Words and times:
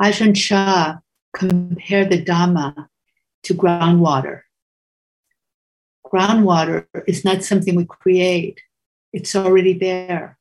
Ajahn 0.00 0.34
Chah 0.34 0.98
compared 1.34 2.10
the 2.10 2.22
Dhamma 2.22 2.88
to 3.44 3.54
groundwater. 3.54 4.42
Groundwater 6.04 6.86
is 7.06 7.24
not 7.24 7.44
something 7.44 7.74
we 7.74 7.84
create, 7.84 8.60
it's 9.12 9.34
already 9.36 9.72
there. 9.72 10.38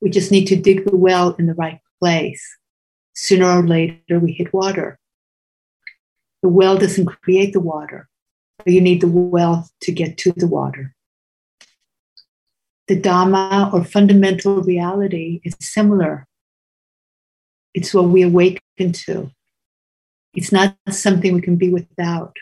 We 0.00 0.10
just 0.10 0.30
need 0.30 0.46
to 0.46 0.56
dig 0.56 0.84
the 0.84 0.96
well 0.96 1.34
in 1.38 1.46
the 1.46 1.54
right 1.54 1.80
place. 1.98 2.42
Sooner 3.14 3.50
or 3.50 3.66
later, 3.66 4.20
we 4.20 4.32
hit 4.32 4.52
water. 4.52 4.98
The 6.42 6.48
well 6.48 6.78
doesn't 6.78 7.06
create 7.06 7.52
the 7.52 7.60
water, 7.60 8.08
but 8.58 8.72
you 8.72 8.80
need 8.80 9.00
the 9.00 9.08
well 9.08 9.68
to 9.80 9.92
get 9.92 10.16
to 10.18 10.32
the 10.32 10.46
water. 10.46 10.94
The 12.86 13.00
Dhamma 13.00 13.72
or 13.72 13.84
fundamental 13.84 14.62
reality 14.62 15.40
is 15.42 15.56
similar. 15.60 16.27
It's 17.78 17.94
what 17.94 18.08
we 18.08 18.22
awaken 18.22 18.90
to. 19.06 19.30
It's 20.34 20.50
not 20.50 20.76
something 20.90 21.32
we 21.32 21.40
can 21.40 21.54
be 21.54 21.68
without 21.68 22.36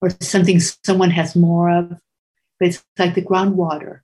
or 0.00 0.10
something 0.20 0.60
someone 0.60 1.10
has 1.10 1.34
more 1.34 1.68
of, 1.68 1.90
but 2.60 2.68
it's 2.68 2.84
like 3.00 3.16
the 3.16 3.22
groundwater. 3.30 4.02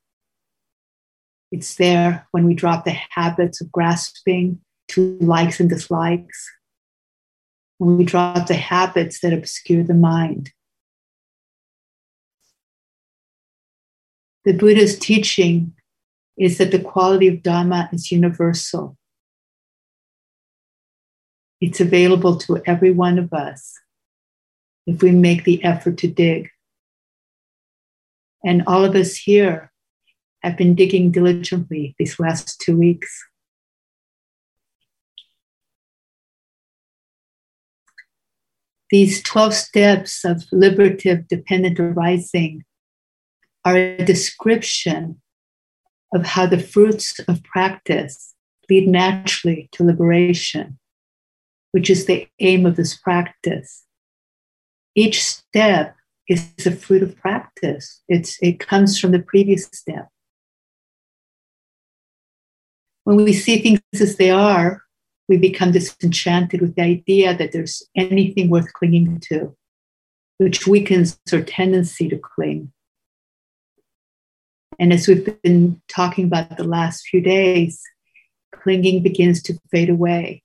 It's 1.53 1.77
there 1.77 2.27
when 2.33 2.47
we 2.47 2.55
drop 2.55 2.85
the 2.85 2.99
habits 3.11 3.61
of 3.61 3.71
grasping 3.71 4.59
to 4.89 5.17
likes 5.21 5.61
and 5.61 5.71
dislikes, 5.71 6.51
when 7.79 7.97
we 7.97 8.05
drop 8.05 8.49
the 8.49 8.55
habits 8.55 9.21
that 9.21 9.33
obscure 9.33 9.85
the 9.85 9.95
mind. 9.95 10.51
The 14.45 14.53
Buddha's 14.53 14.99
teaching 14.99 15.75
is 16.37 16.59
that 16.59 16.73
the 16.73 16.81
quality 16.81 17.29
of 17.29 17.37
Dhamma 17.37 17.95
is 17.95 18.11
universal. 18.11 18.99
It's 21.65 21.81
available 21.81 22.37
to 22.41 22.63
every 22.67 22.91
one 22.91 23.19
of 23.19 23.33
us 23.33 23.73
if 24.87 25.01
we 25.03 25.13
make 25.13 25.45
the 25.45 25.65
effort 25.65 25.97
to 25.99 26.09
dig. 26.09 26.51
And 28.45 28.65
all 28.67 28.85
of 28.85 28.95
us 28.95 29.17
here 29.17 29.73
have 30.43 30.59
been 30.59 30.75
digging 30.75 31.11
diligently 31.11 31.95
these 31.99 32.21
last 32.21 32.61
two 32.61 32.77
weeks. 32.77 33.09
These 38.91 39.23
12 39.23 39.55
steps 39.55 40.23
of 40.23 40.45
liberative 40.53 41.27
dependent 41.29 41.81
arising 41.81 42.65
are 43.65 43.75
a 43.75 44.05
description 44.05 45.23
of 46.15 46.27
how 46.27 46.45
the 46.45 46.61
fruits 46.61 47.19
of 47.21 47.43
practice 47.43 48.35
lead 48.69 48.87
naturally 48.87 49.71
to 49.73 49.83
liberation, 49.83 50.79
which 51.75 51.91
is 51.91 52.07
the 52.07 52.29
aim 52.39 52.67
of 52.67 52.77
this 52.77 52.97
practice. 52.97 53.83
Each 54.95 55.25
step 55.25 55.97
is 56.29 56.49
a 56.65 56.71
fruit 56.71 57.03
of 57.03 57.17
practice. 57.17 58.01
It's, 58.09 58.39
it 58.41 58.61
comes 58.61 58.97
from 58.97 59.11
the 59.11 59.19
previous 59.19 59.65
step. 59.73 60.07
When 63.03 63.17
we 63.17 63.33
see 63.33 63.59
things 63.59 63.81
as 64.01 64.19
they 64.19 64.31
are, 64.31 64.85
we 65.29 65.37
become 65.37 65.73
disenchanted 65.73 66.61
with 66.61 66.77
the 66.77 66.83
idea 66.83 67.37
that 67.37 67.51
there's 67.51 67.83
anything 67.97 68.51
worth 68.51 68.73
clinging 68.75 69.19
to, 69.31 69.57
which 70.39 70.69
weakens 70.69 71.19
our 71.33 71.43
tendency 71.43 72.09
to 72.09 72.17
cling. 72.17 72.73
And 74.79 74.93
as 74.93 75.09
we've 75.09 75.29
been 75.43 75.83
talking 75.89 76.27
about 76.27 76.57
the 76.57 76.63
last 76.63 77.09
few 77.09 77.21
days, 77.21 77.83
clinging 78.55 79.03
begins 79.03 79.43
to 79.43 79.59
fade 79.73 79.91
away. 79.91 80.44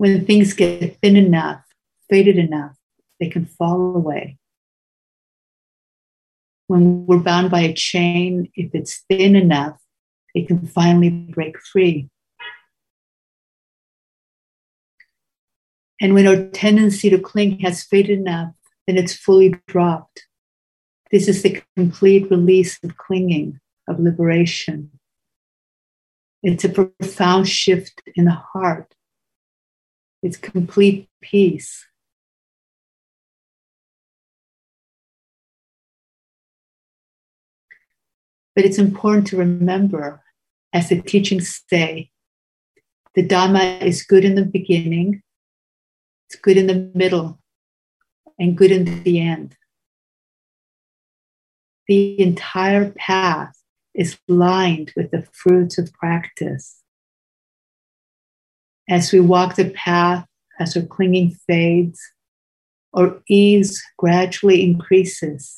When 0.00 0.24
things 0.24 0.54
get 0.54 0.98
thin 1.02 1.14
enough, 1.14 1.60
faded 2.08 2.38
enough, 2.38 2.74
they 3.20 3.28
can 3.28 3.44
fall 3.44 3.94
away. 3.94 4.38
When 6.68 7.04
we're 7.04 7.18
bound 7.18 7.50
by 7.50 7.60
a 7.60 7.74
chain, 7.74 8.50
if 8.54 8.70
it's 8.74 9.04
thin 9.10 9.36
enough, 9.36 9.78
it 10.34 10.48
can 10.48 10.66
finally 10.66 11.10
break 11.10 11.60
free. 11.60 12.08
And 16.00 16.14
when 16.14 16.26
our 16.26 16.46
tendency 16.46 17.10
to 17.10 17.18
cling 17.18 17.58
has 17.58 17.84
faded 17.84 18.20
enough, 18.20 18.54
then 18.86 18.96
it's 18.96 19.12
fully 19.12 19.54
dropped. 19.68 20.24
This 21.12 21.28
is 21.28 21.42
the 21.42 21.62
complete 21.76 22.30
release 22.30 22.78
of 22.82 22.96
clinging, 22.96 23.60
of 23.86 24.00
liberation. 24.00 24.92
It's 26.42 26.64
a 26.64 26.70
profound 26.70 27.50
shift 27.50 28.00
in 28.16 28.24
the 28.24 28.40
heart. 28.54 28.94
It's 30.22 30.36
complete 30.36 31.08
peace. 31.20 31.86
But 38.54 38.64
it's 38.64 38.78
important 38.78 39.28
to 39.28 39.36
remember, 39.36 40.22
as 40.72 40.88
the 40.88 41.00
teachings 41.00 41.62
say, 41.70 42.10
the 43.14 43.26
Dhamma 43.26 43.80
is 43.82 44.02
good 44.02 44.24
in 44.24 44.34
the 44.34 44.44
beginning, 44.44 45.22
it's 46.28 46.38
good 46.40 46.56
in 46.56 46.66
the 46.66 46.90
middle, 46.94 47.40
and 48.38 48.56
good 48.56 48.70
in 48.70 49.02
the 49.02 49.20
end 49.20 49.56
the 51.90 52.20
entire 52.20 52.92
path 52.92 53.60
is 53.96 54.16
lined 54.28 54.92
with 54.94 55.10
the 55.10 55.26
fruits 55.32 55.76
of 55.76 55.92
practice. 55.92 56.79
As 58.90 59.12
we 59.12 59.20
walk 59.20 59.54
the 59.54 59.70
path, 59.70 60.26
as 60.58 60.76
our 60.76 60.82
clinging 60.82 61.30
fades, 61.46 62.00
our 62.92 63.22
ease 63.28 63.80
gradually 63.96 64.64
increases. 64.64 65.56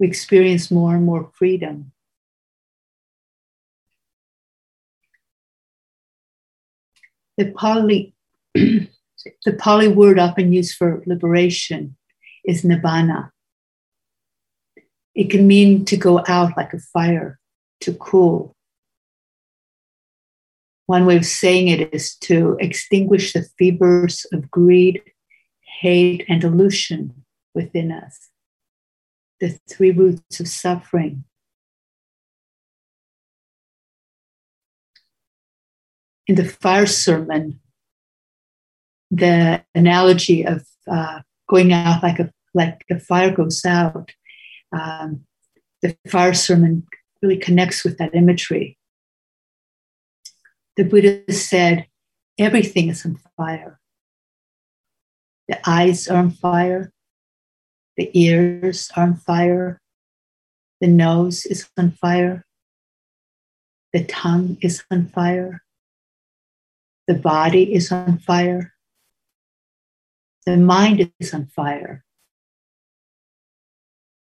We 0.00 0.08
experience 0.08 0.72
more 0.72 0.96
and 0.96 1.04
more 1.04 1.30
freedom. 1.34 1.92
The 7.36 7.52
Pali, 7.52 8.12
the 8.54 8.88
Pali 9.56 9.86
word 9.86 10.18
often 10.18 10.52
used 10.52 10.74
for 10.74 11.00
liberation 11.06 11.96
is 12.44 12.62
nibbana. 12.62 13.30
It 15.14 15.30
can 15.30 15.46
mean 15.46 15.84
to 15.84 15.96
go 15.96 16.24
out 16.26 16.56
like 16.56 16.72
a 16.72 16.80
fire, 16.80 17.38
to 17.82 17.94
cool. 17.94 18.56
One 20.86 21.06
way 21.06 21.16
of 21.16 21.24
saying 21.24 21.68
it 21.68 21.94
is 21.94 22.16
to 22.16 22.56
extinguish 22.60 23.32
the 23.32 23.46
fevers 23.58 24.26
of 24.32 24.50
greed, 24.50 25.02
hate, 25.80 26.24
and 26.28 26.40
delusion 26.40 27.24
within 27.54 27.90
us, 27.90 28.30
the 29.40 29.58
three 29.68 29.92
roots 29.92 30.40
of 30.40 30.48
suffering. 30.48 31.24
In 36.26 36.34
the 36.34 36.44
fire 36.44 36.86
sermon, 36.86 37.60
the 39.10 39.64
analogy 39.74 40.44
of 40.44 40.66
uh, 40.90 41.20
going 41.48 41.72
out 41.72 42.02
like 42.02 42.18
a 42.18 42.30
like 42.54 42.84
a 42.90 42.98
fire 43.00 43.30
goes 43.30 43.64
out 43.64 44.12
um, 44.74 45.24
the 45.82 45.96
fire 46.08 46.34
sermon 46.34 46.86
really 47.22 47.36
connects 47.36 47.84
with 47.84 47.98
that 47.98 48.14
imagery. 48.14 48.76
The 50.76 50.84
Buddha 50.84 51.32
said, 51.32 51.86
everything 52.38 52.88
is 52.88 53.04
on 53.04 53.20
fire. 53.36 53.78
The 55.48 55.60
eyes 55.68 56.08
are 56.08 56.16
on 56.16 56.30
fire, 56.30 56.92
the 57.96 58.10
ears 58.18 58.90
are 58.96 59.04
on 59.04 59.16
fire, 59.16 59.80
the 60.80 60.88
nose 60.88 61.46
is 61.46 61.68
on 61.76 61.92
fire, 61.92 62.44
the 63.92 64.04
tongue 64.04 64.56
is 64.62 64.82
on 64.90 65.06
fire, 65.08 65.62
the 67.06 67.14
body 67.14 67.74
is 67.74 67.92
on 67.92 68.18
fire, 68.18 68.74
the 70.46 70.56
mind 70.56 71.12
is 71.20 71.32
on 71.32 71.46
fire. 71.46 72.04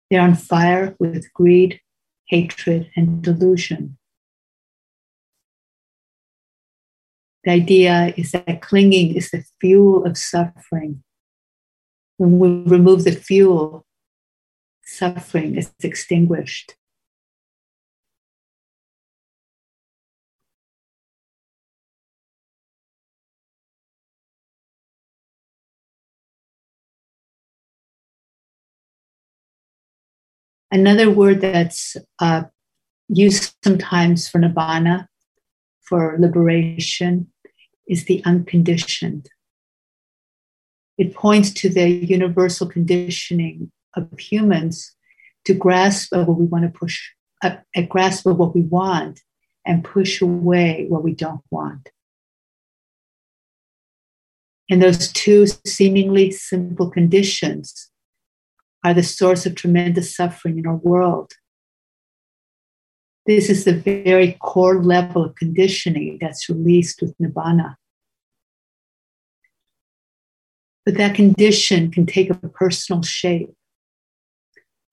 They're 0.09 0.21
on 0.21 0.35
fire 0.35 0.95
with 0.99 1.31
greed, 1.33 1.81
hatred, 2.27 2.89
and 2.95 3.21
delusion. 3.21 3.97
The 7.47 7.53
idea 7.53 8.13
is 8.17 8.33
that 8.33 8.61
clinging 8.61 9.15
is 9.15 9.31
the 9.31 9.41
fuel 9.61 10.03
of 10.03 10.17
suffering. 10.17 11.01
When 12.17 12.39
we 12.39 12.49
remove 12.69 13.05
the 13.05 13.13
fuel, 13.13 13.85
suffering 14.83 15.55
is 15.55 15.71
extinguished. 15.81 16.75
Another 30.69 31.09
word 31.09 31.39
that's 31.39 31.95
uh, 32.19 32.43
used 33.07 33.55
sometimes 33.63 34.27
for 34.27 34.41
nibbana 34.41 35.07
for 35.87 36.17
liberation 36.19 37.31
is 37.87 38.05
the 38.05 38.23
unconditioned. 38.25 39.29
It 40.97 41.13
points 41.13 41.51
to 41.53 41.69
the 41.69 41.89
universal 41.89 42.67
conditioning 42.67 43.71
of 43.95 44.07
humans 44.19 44.95
to 45.45 45.53
grasp 45.53 46.13
what 46.15 46.27
we 46.27 46.45
want 46.45 46.63
to 46.63 46.79
push, 46.79 47.11
a, 47.43 47.59
a 47.75 47.83
grasp 47.85 48.25
of 48.25 48.37
what 48.37 48.55
we 48.55 48.61
want 48.61 49.21
and 49.65 49.83
push 49.83 50.21
away 50.21 50.85
what 50.89 51.03
we 51.03 51.13
don't 51.13 51.41
want. 51.51 51.89
And 54.69 54.81
those 54.81 55.11
two 55.11 55.45
seemingly 55.65 56.31
simple 56.31 56.89
conditions 56.89 57.89
are 58.83 58.93
the 58.93 59.03
source 59.03 59.45
of 59.45 59.55
tremendous 59.55 60.15
suffering 60.15 60.57
in 60.57 60.67
our 60.67 60.75
world. 60.75 61.31
This 63.27 63.49
is 63.49 63.65
the 63.65 63.73
very 63.73 64.37
core 64.39 64.81
level 64.81 65.25
of 65.25 65.35
conditioning 65.35 66.17
that's 66.21 66.47
released 66.47 67.01
with 67.01 67.13
Nibbana. 67.17 67.75
But 70.85 70.95
that 70.95 71.15
condition 71.15 71.91
can 71.91 72.05
take 72.05 72.29
a 72.29 72.35
personal 72.35 73.01
shape. 73.03 73.53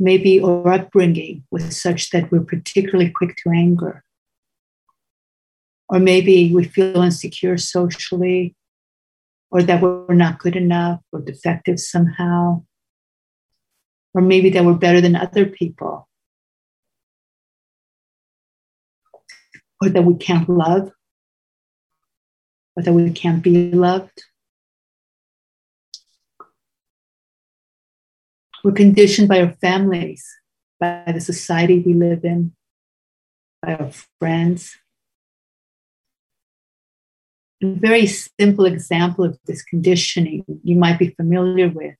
Maybe 0.01 0.41
our 0.41 0.73
upbringing 0.73 1.45
was 1.53 1.81
such 1.81 2.11
that 2.11 2.33
we're 2.33 2.41
particularly 2.41 3.11
quick 3.11 3.37
to 3.45 3.51
anger. 3.51 4.03
Or 5.89 6.01
maybe 6.01 6.53
we 6.53 6.65
feel 6.65 7.03
insecure 7.03 7.57
socially, 7.57 8.57
or 9.53 9.63
that 9.63 9.81
we're 9.81 10.13
not 10.15 10.41
good 10.41 10.57
enough 10.57 11.01
or 11.13 11.21
defective 11.21 11.79
somehow. 11.79 12.65
Or 14.13 14.23
maybe 14.23 14.51
that 14.51 14.65
we're 14.65 14.75
better 14.75 15.01
than 15.01 15.15
other 15.15 15.47
people. 15.47 16.09
Or 19.85 19.91
that 19.91 20.03
we 20.03 20.15
can't 20.15 20.49
love, 20.49 20.91
or 22.75 22.83
that 22.83 22.93
we 22.95 23.11
can't 23.13 23.43
be 23.43 23.71
loved. 23.71 24.25
We're 28.65 28.73
conditioned 28.73 29.29
by 29.29 29.43
our 29.43 29.53
families, 29.61 30.27
by 30.81 31.05
the 31.13 31.21
society 31.21 31.81
we 31.81 31.93
live 31.93 32.25
in, 32.25 32.55
by 33.61 33.75
our 33.75 33.91
friends. 34.19 34.75
A 37.63 37.67
very 37.67 38.07
simple 38.07 38.65
example 38.65 39.27
of 39.27 39.39
this 39.45 39.63
conditioning 39.63 40.47
you 40.63 40.77
might 40.77 40.99
be 40.99 41.11
familiar 41.11 41.69
with 41.69 41.97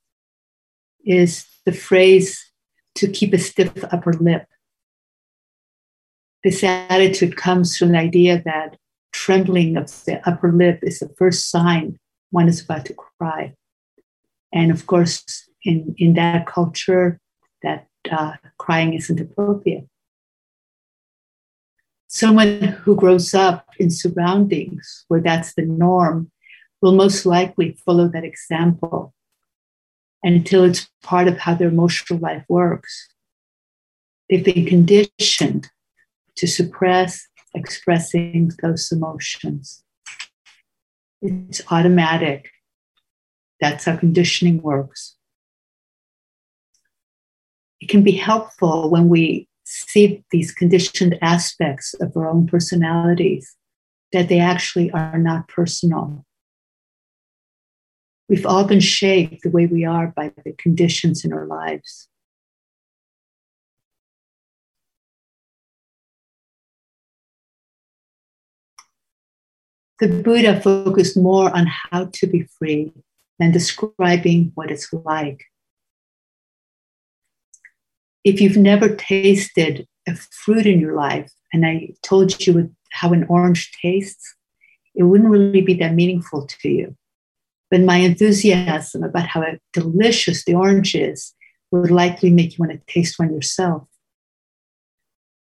is 1.05 1.45
the 1.65 1.71
phrase 1.71 2.51
to 2.95 3.07
keep 3.07 3.31
a 3.33 3.37
stiff 3.37 3.71
upper 3.91 4.13
lip. 4.13 4.47
This 6.45 6.63
attitude 6.63 7.37
comes 7.37 7.75
from 7.75 7.93
the 7.93 7.97
idea 7.97 8.39
that 8.45 8.77
trembling 9.11 9.77
of 9.77 9.87
the 10.05 10.21
upper 10.29 10.51
lip 10.51 10.77
is 10.83 10.99
the 10.99 11.09
first 11.17 11.49
sign 11.49 11.97
one 12.29 12.47
is 12.47 12.61
about 12.61 12.85
to 12.85 12.93
cry. 12.93 13.55
And 14.53 14.69
of 14.69 14.85
course, 14.85 15.49
in, 15.63 15.95
in 15.97 16.13
that 16.13 16.45
culture 16.45 17.19
that 17.63 17.87
uh, 18.11 18.33
crying 18.59 18.93
isn't 18.93 19.19
appropriate. 19.19 19.87
Someone 22.09 22.61
who 22.61 22.95
grows 22.95 23.33
up 23.33 23.65
in 23.79 23.89
surroundings 23.89 25.03
where 25.07 25.21
that's 25.21 25.55
the 25.55 25.63
norm 25.63 26.29
will 26.79 26.93
most 26.93 27.25
likely 27.25 27.75
follow 27.83 28.07
that 28.09 28.23
example 28.23 29.15
until 30.21 30.63
it's 30.63 30.87
part 31.01 31.27
of 31.27 31.39
how 31.39 31.55
their 31.55 31.69
emotional 31.69 32.19
life 32.19 32.45
works. 32.47 33.07
They've 34.29 34.45
been 34.45 34.67
conditioned 34.67 35.71
to 36.37 36.47
suppress 36.47 37.27
expressing 37.53 38.51
those 38.61 38.91
emotions. 38.91 39.83
It's 41.21 41.61
automatic. 41.71 42.49
That's 43.61 43.85
how 43.85 43.95
conditioning 43.95 44.61
works 44.61 45.15
it 47.85 47.89
can 47.89 48.01
be 48.01 48.13
helpful 48.13 48.89
when 48.89 49.09
we 49.09 49.47
see 49.63 50.23
these 50.31 50.51
conditioned 50.51 51.17
aspects 51.21 51.93
of 51.95 52.17
our 52.17 52.27
own 52.27 52.47
personalities 52.47 53.55
that 54.11 54.27
they 54.27 54.39
actually 54.39 54.89
are 54.91 55.19
not 55.19 55.47
personal. 55.47 56.25
We've 58.27 58.45
all 58.45 58.63
been 58.63 58.79
shaped 58.79 59.43
the 59.43 59.51
way 59.51 59.67
we 59.67 59.85
are 59.85 60.07
by 60.07 60.31
the 60.43 60.53
conditions 60.53 61.23
in 61.23 61.31
our 61.31 61.45
lives. 61.45 62.07
The 69.99 70.07
Buddha 70.07 70.59
focused 70.59 71.15
more 71.15 71.55
on 71.55 71.67
how 71.67 72.05
to 72.05 72.27
be 72.27 72.47
free 72.59 72.91
than 73.39 73.51
describing 73.51 74.51
what 74.55 74.71
it's 74.71 74.91
like 74.91 75.45
if 78.25 78.41
you've 78.41 78.57
never 78.57 78.93
tasted 78.93 79.87
a 80.07 80.15
fruit 80.15 80.65
in 80.65 80.79
your 80.79 80.95
life, 80.95 81.31
and 81.53 81.65
I 81.65 81.93
told 82.01 82.45
you 82.45 82.75
how 82.91 83.13
an 83.13 83.25
orange 83.29 83.71
tastes, 83.81 84.35
it 84.95 85.03
wouldn't 85.03 85.29
really 85.29 85.61
be 85.61 85.75
that 85.75 85.93
meaningful 85.93 86.47
to 86.47 86.69
you. 86.69 86.97
But 87.69 87.81
my 87.81 87.97
enthusiasm 87.97 89.03
about 89.03 89.27
how 89.27 89.45
delicious 89.73 90.43
the 90.43 90.55
orange 90.55 90.95
is 90.95 91.33
would 91.71 91.91
likely 91.91 92.31
make 92.31 92.57
you 92.57 92.65
want 92.65 92.71
to 92.71 92.93
taste 92.93 93.19
one 93.19 93.33
yourself. 93.33 93.87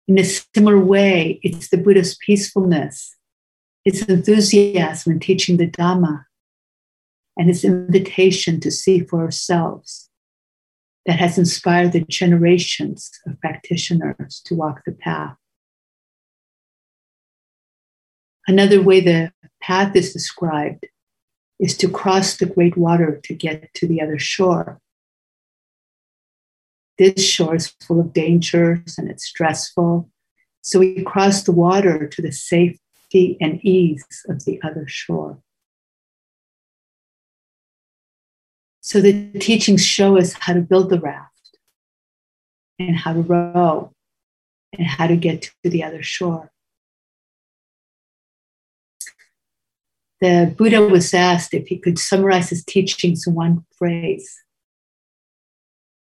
In 0.06 0.18
a 0.18 0.24
similar 0.24 0.78
way, 0.78 1.40
it's 1.42 1.68
the 1.68 1.78
Buddha's 1.78 2.16
peacefulness, 2.24 3.16
its 3.88 4.02
enthusiasm 4.02 5.12
in 5.12 5.18
teaching 5.18 5.56
the 5.56 5.66
Dhamma, 5.66 6.26
and 7.38 7.48
its 7.48 7.64
invitation 7.64 8.60
to 8.60 8.70
see 8.70 9.00
for 9.00 9.22
ourselves 9.22 10.10
that 11.06 11.18
has 11.18 11.38
inspired 11.38 11.92
the 11.92 12.04
generations 12.04 13.10
of 13.26 13.40
practitioners 13.40 14.42
to 14.44 14.54
walk 14.54 14.82
the 14.84 14.92
path. 14.92 15.36
Another 18.46 18.82
way 18.82 19.00
the 19.00 19.32
path 19.62 19.96
is 19.96 20.12
described 20.12 20.84
is 21.58 21.74
to 21.78 21.88
cross 21.88 22.36
the 22.36 22.44
great 22.44 22.76
water 22.76 23.18
to 23.24 23.34
get 23.34 23.72
to 23.72 23.86
the 23.86 24.02
other 24.02 24.18
shore. 24.18 24.80
This 26.98 27.24
shore 27.24 27.54
is 27.54 27.74
full 27.86 28.00
of 28.00 28.12
dangers 28.12 28.98
and 28.98 29.08
it's 29.10 29.24
stressful. 29.24 30.10
So 30.60 30.80
we 30.80 31.02
cross 31.04 31.44
the 31.44 31.52
water 31.52 32.06
to 32.06 32.20
the 32.20 32.32
safety 33.10 33.36
and 33.40 33.64
ease 33.64 34.04
of 34.28 34.44
the 34.44 34.60
other 34.62 34.86
shore. 34.86 35.38
So 38.80 39.00
the 39.00 39.30
teachings 39.38 39.84
show 39.84 40.16
us 40.16 40.32
how 40.32 40.54
to 40.54 40.60
build 40.60 40.90
the 40.90 41.00
raft 41.00 41.58
and 42.78 42.96
how 42.96 43.12
to 43.12 43.20
row 43.20 43.92
and 44.76 44.86
how 44.86 45.06
to 45.06 45.16
get 45.16 45.50
to 45.62 45.70
the 45.70 45.82
other 45.82 46.02
shore. 46.02 46.50
The 50.20 50.52
Buddha 50.56 50.82
was 50.82 51.14
asked 51.14 51.54
if 51.54 51.68
he 51.68 51.78
could 51.78 51.98
summarize 51.98 52.50
his 52.50 52.64
teachings 52.64 53.26
in 53.26 53.34
one 53.34 53.64
phrase. 53.76 54.42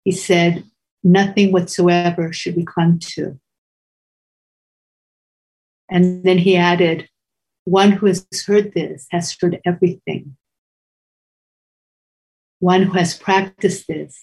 He 0.05 0.13
said, 0.13 0.65
Nothing 1.03 1.51
whatsoever 1.51 2.33
should 2.33 2.57
we 2.57 2.65
cling 2.65 2.99
to. 3.15 3.39
And 5.91 6.25
then 6.25 6.39
he 6.39 6.57
added, 6.57 7.09
One 7.65 7.93
who 7.93 8.07
has 8.07 8.27
heard 8.47 8.73
this 8.75 9.07
has 9.11 9.37
heard 9.41 9.61
everything. 9.67 10.37
One 12.61 12.83
who 12.83 12.93
has 12.93 13.17
practiced 13.17 13.89
this 13.89 14.23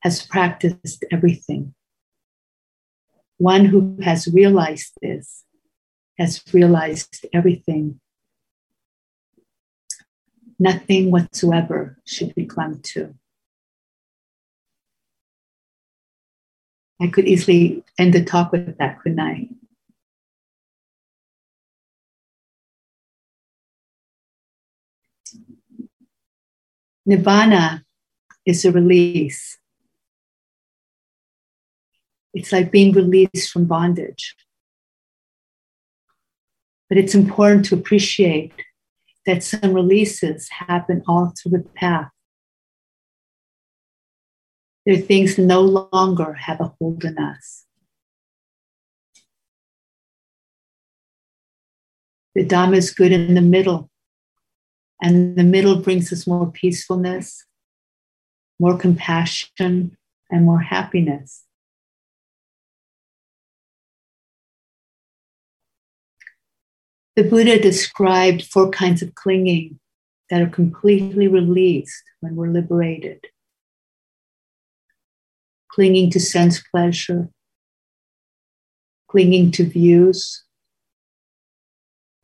has 0.00 0.26
practiced 0.26 1.04
everything. 1.12 1.74
One 3.38 3.66
who 3.66 3.98
has 4.02 4.26
realized 4.26 4.92
this 5.00 5.44
has 6.18 6.42
realized 6.52 7.26
everything. 7.32 8.00
Nothing 10.58 11.10
whatsoever 11.10 11.98
should 12.06 12.34
be 12.34 12.46
clung 12.46 12.80
to. 12.94 13.14
I 16.98 17.08
could 17.08 17.26
easily 17.26 17.84
end 17.98 18.14
the 18.14 18.24
talk 18.24 18.52
with 18.52 18.78
that, 18.78 19.00
couldn't 19.00 19.20
I? 19.20 19.48
Nibbana 27.08 27.82
is 28.44 28.64
a 28.64 28.72
release. 28.72 29.58
It's 32.34 32.52
like 32.52 32.70
being 32.70 32.92
released 32.92 33.50
from 33.52 33.66
bondage. 33.66 34.34
But 36.88 36.98
it's 36.98 37.14
important 37.14 37.64
to 37.66 37.74
appreciate 37.74 38.52
that 39.24 39.42
some 39.42 39.72
releases 39.72 40.48
happen 40.50 41.02
all 41.08 41.32
through 41.36 41.52
the 41.52 41.68
path. 41.74 42.10
There 44.84 44.94
are 44.94 44.98
things 44.98 45.36
no 45.36 45.62
longer 45.62 46.32
have 46.34 46.60
a 46.60 46.72
hold 46.78 47.04
on 47.04 47.18
us. 47.18 47.64
The 52.36 52.44
Dhamma 52.44 52.76
is 52.76 52.90
good 52.90 53.12
in 53.12 53.34
the 53.34 53.40
middle. 53.40 53.90
And 55.00 55.36
the 55.36 55.44
middle 55.44 55.76
brings 55.76 56.12
us 56.12 56.26
more 56.26 56.50
peacefulness, 56.50 57.44
more 58.58 58.78
compassion, 58.78 59.96
and 60.30 60.44
more 60.44 60.60
happiness. 60.60 61.44
The 67.14 67.24
Buddha 67.24 67.58
described 67.58 68.44
four 68.44 68.70
kinds 68.70 69.02
of 69.02 69.14
clinging 69.14 69.78
that 70.30 70.42
are 70.42 70.48
completely 70.50 71.28
released 71.28 72.02
when 72.20 72.36
we're 72.36 72.50
liberated 72.50 73.20
clinging 75.76 76.10
to 76.10 76.18
sense 76.18 76.62
pleasure, 76.70 77.28
clinging 79.08 79.50
to 79.50 79.62
views, 79.62 80.42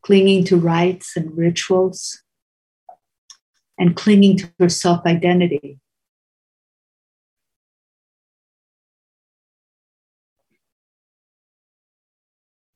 clinging 0.03 0.43
to 0.43 0.57
rites 0.57 1.15
and 1.15 1.37
rituals, 1.37 2.22
and 3.77 3.95
clinging 3.95 4.37
to 4.37 4.51
her 4.59 4.69
self 4.69 5.05
identity. 5.05 5.79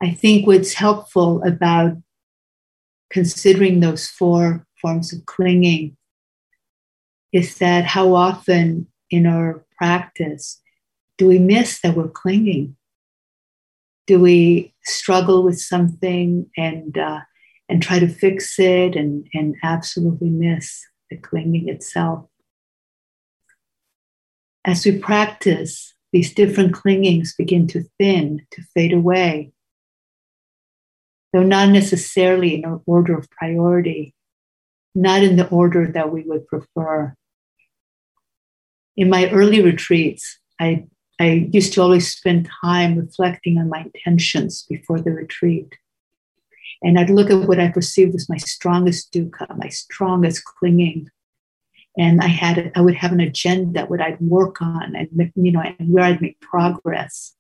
I 0.02 0.12
think 0.12 0.46
what's 0.46 0.74
helpful 0.74 1.42
about 1.44 1.98
considering 3.10 3.80
those 3.80 4.08
four 4.08 4.66
forms 4.80 5.12
of 5.12 5.26
clinging 5.26 5.98
is 7.32 7.58
that 7.58 7.86
how 7.86 8.14
often 8.14 8.88
in 9.10 9.26
our 9.26 9.66
practice 9.78 10.62
do 11.18 11.28
we 11.28 11.40
miss 11.40 11.82
that 11.82 11.96
we're 11.96 12.08
clinging? 12.08 12.76
Do 14.06 14.20
we 14.20 14.74
struggle 14.86 15.44
with 15.44 15.60
something 15.60 16.50
and 16.56 16.98
uh, 16.98 17.22
and 17.70 17.82
try 17.82 18.00
to 18.00 18.08
fix 18.08 18.58
it 18.60 18.96
and, 18.96 19.28
and 19.34 19.56
absolutely 19.64 20.30
miss 20.30 20.86
the 21.10 21.18
clinging 21.18 21.70
itself? 21.70 22.28
As 24.66 24.86
we 24.86 25.00
practice, 25.00 25.94
these 26.12 26.34
different 26.34 26.74
clingings 26.74 27.34
begin 27.38 27.68
to 27.68 27.86
thin, 27.98 28.46
to 28.52 28.62
fade 28.74 28.94
away, 28.94 29.52
though 31.34 31.44
not 31.44 31.70
necessarily 31.70 32.56
in 32.56 32.82
order 32.86 33.18
of 33.18 33.30
priority, 33.30 34.14
not 34.96 35.24
in 35.24 35.36
the 35.36 35.48
order 35.50 35.88
that 35.92 36.12
we 36.12 36.24
would 36.24 36.48
prefer. 36.48 37.14
In 38.96 39.10
my 39.10 39.30
early 39.30 39.62
retreats, 39.62 40.40
I, 40.60 40.88
I 41.20 41.48
used 41.52 41.74
to 41.74 41.82
always 41.82 42.12
spend 42.12 42.50
time 42.62 42.98
reflecting 42.98 43.58
on 43.58 43.70
my 43.70 43.86
intentions 43.94 44.66
before 44.68 45.00
the 45.00 45.12
retreat. 45.12 45.78
And 46.82 47.00
I'd 47.00 47.10
look 47.10 47.30
at 47.30 47.48
what 47.48 47.60
I 47.60 47.70
perceived 47.70 48.16
as 48.16 48.30
my 48.30 48.38
strongest 48.38 49.12
dukkha, 49.12 49.58
my 49.58 49.70
strongest 49.70 50.44
clinging. 50.46 51.10
And 51.98 52.22
I 52.22 52.28
had, 52.28 52.72
I 52.76 52.82
would 52.82 52.96
have 52.96 53.12
an 53.12 53.20
agenda, 53.20 53.86
what 53.86 54.02
I'd 54.02 54.22
work 54.22 54.62
on, 54.62 54.96
and 54.96 55.32
you 55.36 55.52
know, 55.52 55.64
and 55.80 55.92
where 55.92 56.04
I'd 56.04 56.22
make 56.22 56.40
progress. 56.40 57.34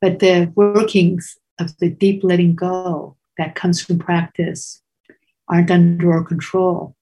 But 0.00 0.18
the 0.18 0.52
workings 0.56 1.36
of 1.60 1.76
the 1.78 1.88
deep 1.88 2.24
letting 2.24 2.56
go 2.56 3.16
that 3.36 3.54
comes 3.54 3.80
from 3.80 3.98
practice 3.98 4.82
aren't 5.48 5.70
under 5.70 6.12
our 6.12 6.24
control. 6.24 6.96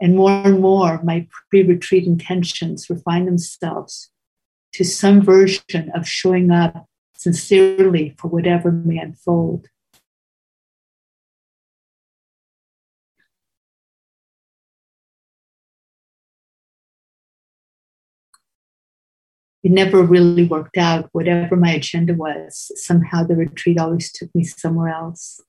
And 0.00 0.16
more 0.16 0.30
and 0.30 0.60
more, 0.60 1.00
my 1.02 1.26
pre 1.50 1.62
retreat 1.62 2.06
intentions 2.06 2.88
refine 2.90 3.26
themselves 3.26 4.10
to 4.74 4.84
some 4.84 5.22
version 5.22 5.90
of 5.94 6.06
showing 6.06 6.50
up 6.50 6.86
sincerely 7.16 8.14
for 8.18 8.28
whatever 8.28 8.70
may 8.70 8.98
unfold. 8.98 9.68
It 19.64 19.72
never 19.72 20.02
really 20.02 20.44
worked 20.44 20.76
out. 20.76 21.08
Whatever 21.12 21.56
my 21.56 21.72
agenda 21.72 22.12
was, 22.12 22.70
somehow 22.76 23.24
the 23.24 23.34
retreat 23.34 23.78
always 23.80 24.12
took 24.12 24.32
me 24.34 24.44
somewhere 24.44 24.90
else. 24.90 25.40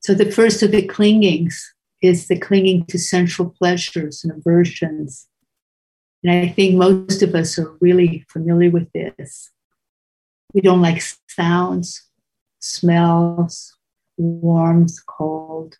So 0.00 0.14
the 0.14 0.30
first 0.30 0.62
of 0.62 0.72
the 0.72 0.86
clingings 0.86 1.74
is 2.02 2.28
the 2.28 2.38
clinging 2.38 2.84
to 2.86 2.98
sensual 2.98 3.54
pleasures 3.58 4.22
and 4.22 4.32
aversions. 4.32 5.26
And 6.22 6.30
I 6.30 6.48
think 6.48 6.76
most 6.76 7.22
of 7.22 7.34
us 7.34 7.58
are 7.58 7.76
really 7.80 8.26
familiar 8.28 8.70
with 8.70 8.92
this. 8.92 9.50
We 10.52 10.60
don't 10.60 10.82
like 10.82 11.02
sounds, 11.28 12.02
smells, 12.60 13.76
warmth, 14.18 14.96
cold. 15.06 15.76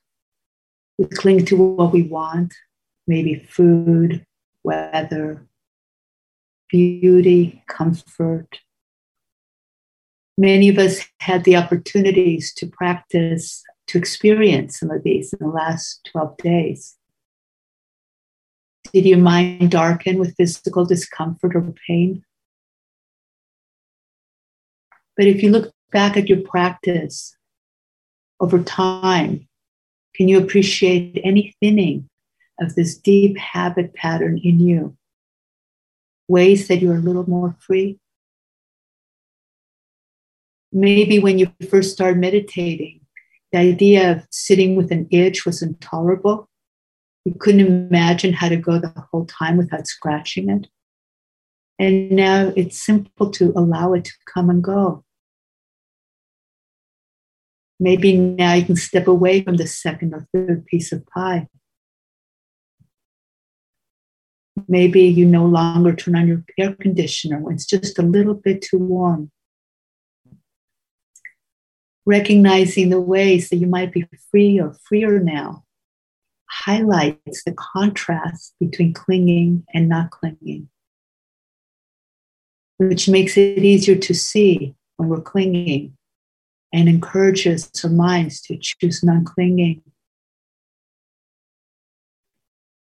We 0.99 1.07
cling 1.07 1.45
to 1.47 1.57
what 1.57 1.93
we 1.93 2.03
want, 2.03 2.53
maybe 3.07 3.47
food, 3.49 4.27
weather, 4.65 5.47
beauty, 6.69 7.63
comfort. 7.69 8.59
Many 10.37 10.69
of 10.69 10.79
us 10.79 11.07
had 11.21 11.45
the 11.45 11.57
opportunities 11.57 12.53
to 12.55 12.67
practice, 12.67 13.63
to 13.89 13.99
experience 13.99 14.79
some 14.79 14.91
of 14.91 15.03
these 15.03 15.33
in 15.33 15.39
the 15.41 15.53
last 15.53 16.09
12 16.13 16.37
days. 16.39 16.97
Did 18.93 19.07
your 19.07 19.19
mind 19.19 19.71
darken 19.71 20.19
with 20.19 20.37
physical 20.37 20.85
discomfort 20.85 21.55
or 21.55 21.75
pain? 21.87 22.25
But 25.17 25.27
if 25.27 25.43
you 25.43 25.51
look 25.51 25.73
back 25.91 26.17
at 26.17 26.29
your 26.29 26.41
practice 26.43 27.37
over 28.41 28.63
time, 28.63 29.48
can 30.19 30.27
you 30.27 30.39
appreciate 30.39 31.21
any 31.23 31.55
thinning 31.61 32.09
of 32.61 32.75
this 32.75 32.99
deep 32.99 33.39
habit 33.39 33.95
pattern 33.95 34.37
in 34.43 34.59
you? 34.59 34.97
Ways 36.27 36.67
that 36.67 36.83
you're 36.83 36.97
a 36.97 37.01
little 37.01 37.31
more 37.31 37.57
free? 37.61 38.01
Maybe 40.73 41.21
when 41.21 41.39
you 41.39 41.53
first 41.71 41.93
started 41.93 42.19
meditating, 42.19 43.01
the 43.53 43.59
idea 43.59 44.11
of 44.11 44.27
sitting 44.31 44.75
with 44.75 44.91
an 44.91 45.07
itch 45.13 45.47
was 45.47 45.63
intolerable. 45.63 46.49
You 47.25 47.35
couldn't 47.39 47.89
imagine 47.89 48.33
how 48.33 48.49
to 48.49 48.57
go 48.57 48.81
the 48.81 48.93
whole 49.13 49.25
time 49.25 49.57
without 49.57 49.87
scratching 49.87 50.51
it. 50.51 50.67
And 51.79 52.11
now 52.11 52.53
it's 52.57 52.85
simple 52.85 53.31
to 53.31 53.53
allow 53.55 53.93
it 53.93 54.07
to 54.07 54.13
come 54.27 54.51
and 54.51 54.65
go. 54.65 55.05
Maybe 57.81 58.17
now 58.17 58.55
you 58.55 58.65
can 58.65 58.77
step 58.77 59.07
away 59.07 59.43
from 59.43 59.57
the 59.57 59.67
second 59.67 60.15
or 60.15 60.27
third 60.33 60.67
piece 60.67 60.91
of 60.91 61.07
pie. 61.07 61.49
Maybe 64.67 65.03
you 65.03 65.25
no 65.25 65.45
longer 65.45 65.95
turn 65.95 66.17
on 66.17 66.27
your 66.27 66.45
air 66.59 66.75
conditioner 66.75 67.39
when 67.39 67.55
it's 67.55 67.67
just 67.67 67.99
a 67.99 68.03
little 68.03 68.35
bit 68.35 68.63
too 68.63 68.79
warm. 68.79 69.31
Recognizing 72.05 72.89
the 72.89 73.01
ways 73.01 73.51
that 73.51 73.57
you 73.57 73.67
might 73.67 73.93
be 73.93 74.07
free 74.31 74.59
or 74.59 74.77
freer 74.89 75.21
now 75.21 75.65
highlights 76.51 77.45
the 77.45 77.53
contrast 77.53 78.55
between 78.59 78.95
clinging 78.95 79.65
and 79.73 79.89
not 79.89 80.11
clinging, 80.11 80.69
which 82.79 83.09
makes 83.09 83.37
it 83.37 83.59
easier 83.59 83.97
to 83.97 84.15
see 84.15 84.75
when 84.97 85.09
we're 85.09 85.21
clinging 85.21 85.98
and 86.73 86.89
encourages 86.89 87.71
our 87.85 87.91
minds 87.91 88.41
to 88.43 88.59
choose 88.59 89.03
non 89.03 89.25
clinging. 89.25 89.83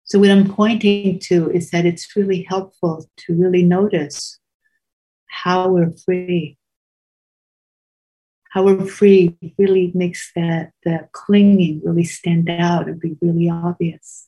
So, 0.05 0.19
what 0.19 0.31
I'm 0.31 0.49
pointing 0.51 1.19
to 1.25 1.51
is 1.51 1.71
that 1.71 1.85
it's 1.85 2.17
really 2.17 2.43
helpful 2.49 3.07
to 3.19 3.35
really 3.35 3.63
notice 3.63 4.39
how 5.27 5.69
we're 5.69 5.93
free. 5.93 6.57
How 8.51 8.65
we're 8.65 8.87
free 8.87 9.37
really 9.59 9.93
makes 9.95 10.33
that, 10.35 10.73
that 10.87 11.13
clinging 11.13 11.83
really 11.85 12.05
stand 12.05 12.49
out 12.49 12.89
and 12.89 12.99
be 12.99 13.19
really 13.21 13.51
obvious. 13.51 14.25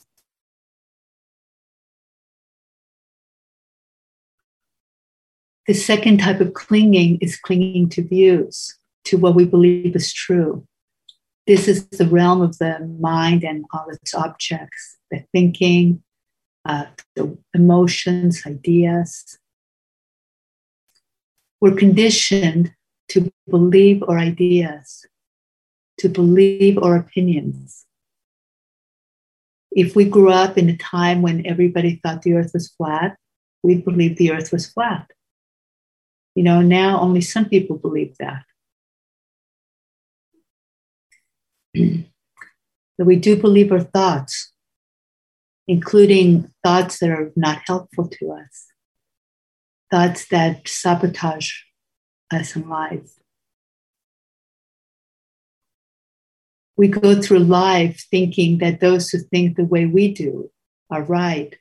The 5.66 5.72
second 5.72 6.18
type 6.18 6.40
of 6.40 6.52
clinging 6.52 7.18
is 7.22 7.38
clinging 7.38 7.88
to 7.90 8.02
views 8.02 8.76
to 9.10 9.18
what 9.18 9.34
we 9.34 9.44
believe 9.44 9.96
is 9.96 10.12
true. 10.12 10.64
This 11.48 11.66
is 11.66 11.88
the 11.88 12.06
realm 12.06 12.42
of 12.42 12.58
the 12.58 12.78
mind 13.00 13.42
and 13.42 13.64
all 13.72 13.90
its 13.90 14.14
objects, 14.14 14.98
the 15.10 15.24
thinking, 15.32 16.04
uh, 16.64 16.84
the 17.16 17.36
emotions, 17.52 18.42
ideas. 18.46 19.36
We're 21.60 21.74
conditioned 21.74 22.72
to 23.08 23.32
believe 23.48 24.04
our 24.04 24.16
ideas, 24.16 25.04
to 25.98 26.08
believe 26.08 26.78
our 26.78 26.94
opinions. 26.94 27.86
If 29.72 29.96
we 29.96 30.04
grew 30.04 30.30
up 30.30 30.56
in 30.56 30.68
a 30.68 30.76
time 30.76 31.20
when 31.20 31.44
everybody 31.44 31.96
thought 31.96 32.22
the 32.22 32.34
earth 32.34 32.52
was 32.54 32.68
flat, 32.68 33.16
we 33.64 33.74
believed 33.74 34.18
the 34.18 34.30
earth 34.30 34.52
was 34.52 34.68
flat. 34.68 35.10
You 36.36 36.44
know, 36.44 36.60
now 36.60 37.00
only 37.00 37.20
some 37.20 37.46
people 37.46 37.76
believe 37.76 38.16
that. 38.18 38.44
But 41.74 43.06
we 43.06 43.16
do 43.16 43.36
believe 43.36 43.72
our 43.72 43.80
thoughts, 43.80 44.52
including 45.66 46.50
thoughts 46.64 46.98
that 46.98 47.10
are 47.10 47.32
not 47.36 47.62
helpful 47.66 48.08
to 48.08 48.32
us, 48.32 48.66
thoughts 49.90 50.26
that 50.28 50.68
sabotage 50.68 51.52
us 52.32 52.56
in 52.56 52.68
life. 52.68 53.10
We 56.76 56.88
go 56.88 57.20
through 57.20 57.40
life 57.40 58.06
thinking 58.10 58.58
that 58.58 58.80
those 58.80 59.10
who 59.10 59.18
think 59.18 59.56
the 59.56 59.64
way 59.64 59.86
we 59.86 60.14
do 60.14 60.50
are 60.90 61.02
right, 61.02 61.54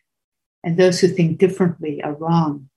and 0.64 0.78
those 0.78 1.00
who 1.00 1.08
think 1.08 1.38
differently 1.40 2.02
are 2.02 2.14
wrong. 2.14 2.70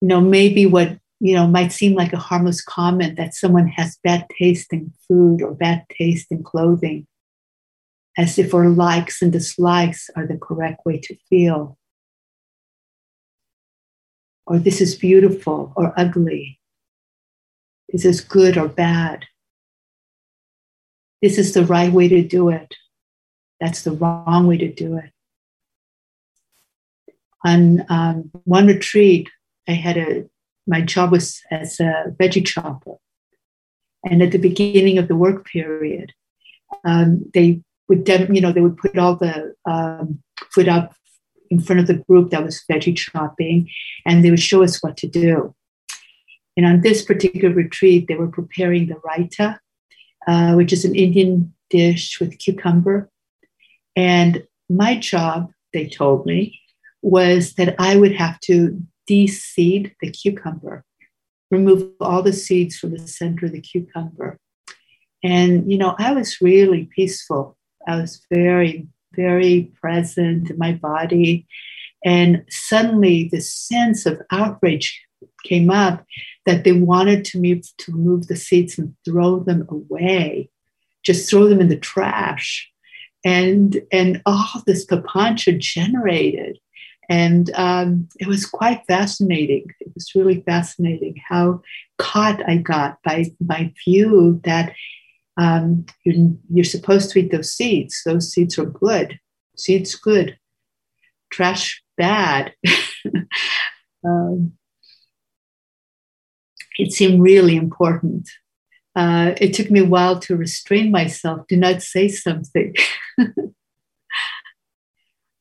You 0.00 0.08
know, 0.08 0.20
maybe 0.20 0.66
what 0.66 0.98
you 1.20 1.34
know 1.34 1.46
might 1.46 1.72
seem 1.72 1.94
like 1.94 2.12
a 2.12 2.18
harmless 2.18 2.62
comment 2.62 3.16
that 3.16 3.34
someone 3.34 3.68
has 3.68 3.98
bad 4.02 4.26
taste 4.38 4.72
in 4.72 4.92
food 5.06 5.42
or 5.42 5.54
bad 5.54 5.84
taste 5.90 6.30
in 6.30 6.42
clothing, 6.42 7.06
as 8.16 8.38
if 8.38 8.54
our 8.54 8.68
likes 8.68 9.22
and 9.22 9.32
dislikes 9.32 10.10
are 10.16 10.26
the 10.26 10.38
correct 10.38 10.84
way 10.84 10.98
to 10.98 11.16
feel. 11.28 11.78
Or 14.46 14.58
this 14.58 14.80
is 14.80 14.94
beautiful 14.94 15.72
or 15.74 15.94
ugly. 15.96 16.60
This 17.90 18.04
is 18.04 18.20
good 18.20 18.58
or 18.58 18.68
bad. 18.68 19.24
This 21.22 21.38
is 21.38 21.54
the 21.54 21.64
right 21.64 21.90
way 21.90 22.08
to 22.08 22.22
do 22.22 22.50
it 22.50 22.74
that's 23.60 23.82
the 23.82 23.92
wrong 23.92 24.46
way 24.46 24.58
to 24.58 24.72
do 24.72 24.98
it. 24.98 25.10
On 27.44 27.84
um, 27.88 28.30
one 28.44 28.66
retreat, 28.66 29.30
I 29.68 29.72
had 29.72 29.96
a, 29.96 30.24
my 30.66 30.80
job 30.80 31.12
was 31.12 31.40
as 31.50 31.80
a 31.80 32.06
veggie 32.20 32.46
chopper. 32.46 32.96
And 34.04 34.22
at 34.22 34.32
the 34.32 34.38
beginning 34.38 34.98
of 34.98 35.08
the 35.08 35.16
work 35.16 35.46
period, 35.46 36.12
um, 36.84 37.24
they 37.32 37.62
would, 37.88 38.08
you 38.08 38.40
know, 38.40 38.52
they 38.52 38.60
would 38.60 38.76
put 38.76 38.98
all 38.98 39.16
the 39.16 39.54
um, 39.66 40.22
food 40.52 40.68
up 40.68 40.94
in 41.50 41.60
front 41.60 41.80
of 41.80 41.86
the 41.86 42.02
group 42.08 42.30
that 42.30 42.44
was 42.44 42.64
veggie 42.70 42.96
chopping, 42.96 43.70
and 44.06 44.24
they 44.24 44.30
would 44.30 44.40
show 44.40 44.62
us 44.62 44.82
what 44.82 44.96
to 44.98 45.06
do. 45.06 45.54
And 46.56 46.66
on 46.66 46.80
this 46.80 47.04
particular 47.04 47.54
retreat, 47.54 48.06
they 48.08 48.14
were 48.14 48.28
preparing 48.28 48.86
the 48.86 48.94
raita, 48.94 49.58
uh, 50.26 50.54
which 50.54 50.72
is 50.72 50.84
an 50.84 50.94
Indian 50.94 51.54
dish 51.70 52.20
with 52.20 52.38
cucumber 52.38 53.10
and 53.96 54.44
my 54.68 54.96
job, 54.96 55.50
they 55.72 55.86
told 55.86 56.26
me, 56.26 56.60
was 57.02 57.54
that 57.54 57.74
I 57.78 57.96
would 57.96 58.14
have 58.14 58.40
to 58.40 58.80
de-seed 59.06 59.94
the 60.00 60.10
cucumber, 60.10 60.84
remove 61.50 61.92
all 62.00 62.22
the 62.22 62.32
seeds 62.32 62.76
from 62.76 62.92
the 62.92 63.06
center 63.06 63.46
of 63.46 63.52
the 63.52 63.60
cucumber. 63.60 64.38
And, 65.22 65.70
you 65.70 65.78
know, 65.78 65.94
I 65.98 66.12
was 66.12 66.40
really 66.40 66.88
peaceful. 66.94 67.56
I 67.86 67.96
was 67.96 68.24
very, 68.30 68.86
very 69.14 69.72
present 69.80 70.50
in 70.50 70.58
my 70.58 70.72
body. 70.72 71.46
And 72.04 72.44
suddenly 72.50 73.28
this 73.30 73.52
sense 73.52 74.04
of 74.04 74.20
outrage 74.30 75.02
came 75.44 75.70
up 75.70 76.04
that 76.44 76.64
they 76.64 76.72
wanted 76.72 77.24
to 77.24 77.40
move 77.40 77.64
to 77.78 77.92
remove 77.92 78.26
the 78.26 78.36
seeds 78.36 78.78
and 78.78 78.94
throw 79.04 79.40
them 79.40 79.66
away, 79.70 80.50
just 81.02 81.30
throw 81.30 81.48
them 81.48 81.60
in 81.60 81.68
the 81.68 81.78
trash 81.78 82.70
and 83.24 83.80
and 83.90 84.20
all 84.26 84.62
this 84.66 84.86
papancha 84.86 85.58
generated 85.58 86.58
and 87.08 87.50
um, 87.54 88.08
it 88.18 88.26
was 88.26 88.46
quite 88.46 88.82
fascinating. 88.86 89.66
It 89.80 89.92
was 89.94 90.14
really 90.14 90.42
fascinating 90.42 91.16
how 91.28 91.62
caught 91.98 92.42
i 92.48 92.56
got 92.56 92.98
by 93.04 93.26
my 93.46 93.72
view 93.84 94.40
that 94.44 94.74
um, 95.36 95.84
you're, 96.04 96.32
you're, 96.50 96.64
supposed 96.64 97.10
to 97.10 97.20
eat 97.20 97.30
those 97.30 97.52
seeds. 97.52 98.02
Those 98.04 98.32
seeds 98.32 98.58
are 98.58 98.66
good. 98.66 99.18
Seeds 99.56 99.94
good. 99.96 100.38
Trash 101.30 101.82
bad. 101.96 102.54
Um, 104.04 104.52
it 106.78 106.92
seemed 106.92 107.22
really 107.22 107.56
important. 107.56 108.28
Uh, 108.96 109.32
it 109.40 109.54
took 109.54 109.70
me 109.70 109.80
a 109.80 109.84
while 109.84 110.18
to 110.20 110.36
restrain 110.36 110.90
myself, 110.90 111.46
do 111.48 111.56
not 111.56 111.82
say 111.82 112.08
something. 112.08 112.74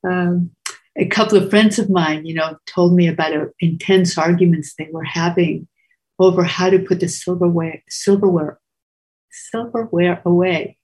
um, 0.07 0.51
a 0.97 1.05
couple 1.05 1.37
of 1.37 1.49
friends 1.49 1.79
of 1.79 1.89
mine, 1.89 2.25
you 2.25 2.33
know, 2.33 2.57
told 2.67 2.95
me 2.95 3.07
about 3.07 3.33
a, 3.33 3.51
intense 3.59 4.17
arguments 4.17 4.73
they 4.73 4.89
were 4.91 5.03
having 5.03 5.67
over 6.19 6.43
how 6.43 6.69
to 6.69 6.79
put 6.79 6.99
the 6.99 7.07
silverware, 7.07 7.83
silverware, 7.89 8.59
silverware 9.31 10.21
away. 10.25 10.77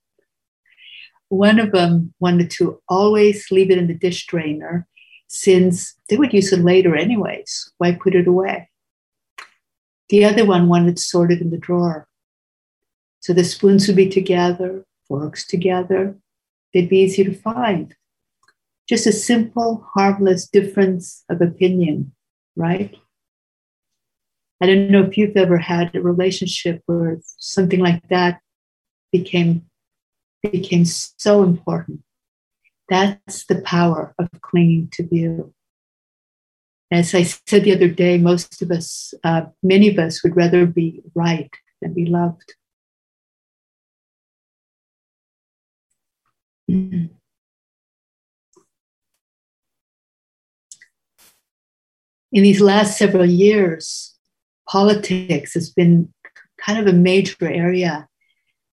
One 1.30 1.60
of 1.60 1.72
them 1.72 2.14
wanted 2.20 2.50
to 2.52 2.82
always 2.90 3.52
leave 3.52 3.70
it 3.70 3.78
in 3.78 3.88
the 3.88 3.94
dish 3.94 4.26
drainer 4.26 4.88
since 5.28 5.94
they 6.10 6.18
would 6.18 6.34
use 6.34 6.52
it 6.52 6.60
later 6.60 6.96
anyways. 6.96 7.72
Why 7.78 7.92
put 7.92 8.16
it 8.16 8.28
away? 8.28 8.70
The 10.10 10.26
other 10.26 10.44
one 10.44 10.68
wanted 10.68 10.98
it 10.98 11.42
in 11.42 11.52
the 11.52 11.58
drawer. 11.58 12.08
So 13.20 13.34
the 13.34 13.44
spoons 13.44 13.86
would 13.88 13.96
be 13.96 14.10
together, 14.10 14.84
forks 15.08 15.46
together. 15.46 16.18
They'd 16.74 16.90
be 16.90 17.00
easy 17.00 17.24
to 17.24 17.34
find. 17.34 17.96
Just 18.90 19.06
a 19.06 19.12
simple, 19.12 19.88
harmless 19.94 20.48
difference 20.48 21.24
of 21.30 21.42
opinion, 21.42 22.12
right? 22.56 22.96
I 24.60 24.66
don't 24.66 24.90
know 24.90 25.04
if 25.04 25.16
you've 25.16 25.38
ever 25.38 25.60
had 25.60 25.96
a 25.96 26.02
relationship 26.02 26.82
where 26.88 27.20
something 27.38 27.80
like 27.80 28.02
that 28.10 28.42
became 29.12 29.70
became 30.42 30.86
so 30.86 31.44
important. 31.44 32.02
That's 32.90 33.46
the 33.46 33.62
power 33.62 34.16
of 34.18 34.30
clinging 34.42 34.90
to 34.94 35.08
view. 35.08 35.54
As 36.92 37.14
I 37.14 37.24
said 37.24 37.66
the 37.66 37.76
other 37.76 37.90
day, 37.90 38.18
most 38.18 38.62
of 38.64 38.72
us, 38.72 39.14
uh, 39.24 39.44
many 39.62 39.90
of 39.90 40.00
us, 40.00 40.24
would 40.24 40.36
rather 40.36 40.66
be 40.66 41.04
right 41.14 41.52
than 41.82 41.94
be 41.94 42.06
loved. 42.06 42.56
In 52.32 52.44
these 52.44 52.62
last 52.62 52.98
several 52.98 53.26
years, 53.26 54.16
politics 54.68 55.54
has 55.54 55.70
been 55.70 56.14
kind 56.58 56.80
of 56.80 56.88
a 56.88 56.98
major 56.98 57.50
area 57.50 58.08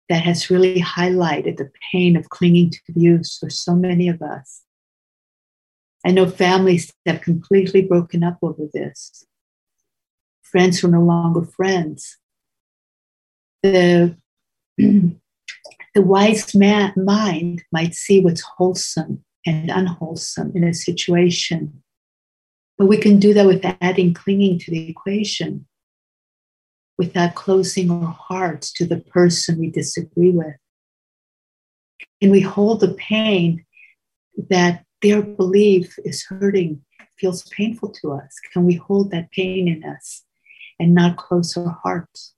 that 0.09 0.23
has 0.23 0.49
really 0.49 0.81
highlighted 0.81 1.57
the 1.57 1.71
pain 1.91 2.15
of 2.15 2.29
clinging 2.29 2.71
to 2.71 2.79
views 2.89 3.37
for 3.39 3.49
so 3.49 3.75
many 3.75 4.07
of 4.07 4.21
us. 4.21 4.61
I 6.05 6.11
know 6.11 6.27
families 6.29 6.93
have 7.05 7.21
completely 7.21 7.81
broken 7.81 8.23
up 8.23 8.37
over 8.41 8.63
this. 8.73 9.25
Friends 10.43 10.79
who 10.79 10.87
are 10.87 10.91
no 10.91 11.01
longer 11.01 11.43
friends. 11.43 12.17
The 13.63 14.15
The 15.95 16.01
wise 16.01 16.53
man, 16.53 16.91
mind 16.97 17.63
might 17.71 17.95
see 17.95 18.19
what's 18.19 18.41
wholesome 18.41 19.23
and 19.45 19.71
unwholesome 19.71 20.51
in 20.53 20.65
a 20.65 20.73
situation, 20.73 21.81
but 22.77 22.87
we 22.87 22.97
can 22.97 23.19
do 23.19 23.33
that 23.33 23.45
without 23.45 23.77
adding 23.81 24.13
clinging 24.13 24.59
to 24.59 24.71
the 24.71 24.89
equation, 24.89 25.65
without 26.97 27.35
closing 27.35 27.89
our 27.89 28.11
hearts 28.11 28.71
to 28.73 28.85
the 28.85 28.99
person 28.99 29.59
we 29.59 29.69
disagree 29.69 30.31
with. 30.31 30.55
Can 32.21 32.31
we 32.31 32.41
hold 32.41 32.81
the 32.81 32.93
pain 32.93 33.65
that 34.49 34.83
their 35.01 35.21
belief 35.21 35.97
is 36.03 36.25
hurting, 36.25 36.81
feels 37.17 37.43
painful 37.49 37.89
to 38.01 38.11
us? 38.11 38.35
Can 38.51 38.65
we 38.65 38.75
hold 38.75 39.11
that 39.11 39.31
pain 39.31 39.67
in 39.67 39.83
us 39.83 40.23
and 40.79 40.93
not 40.93 41.17
close 41.17 41.55
our 41.55 41.79
hearts? 41.83 42.33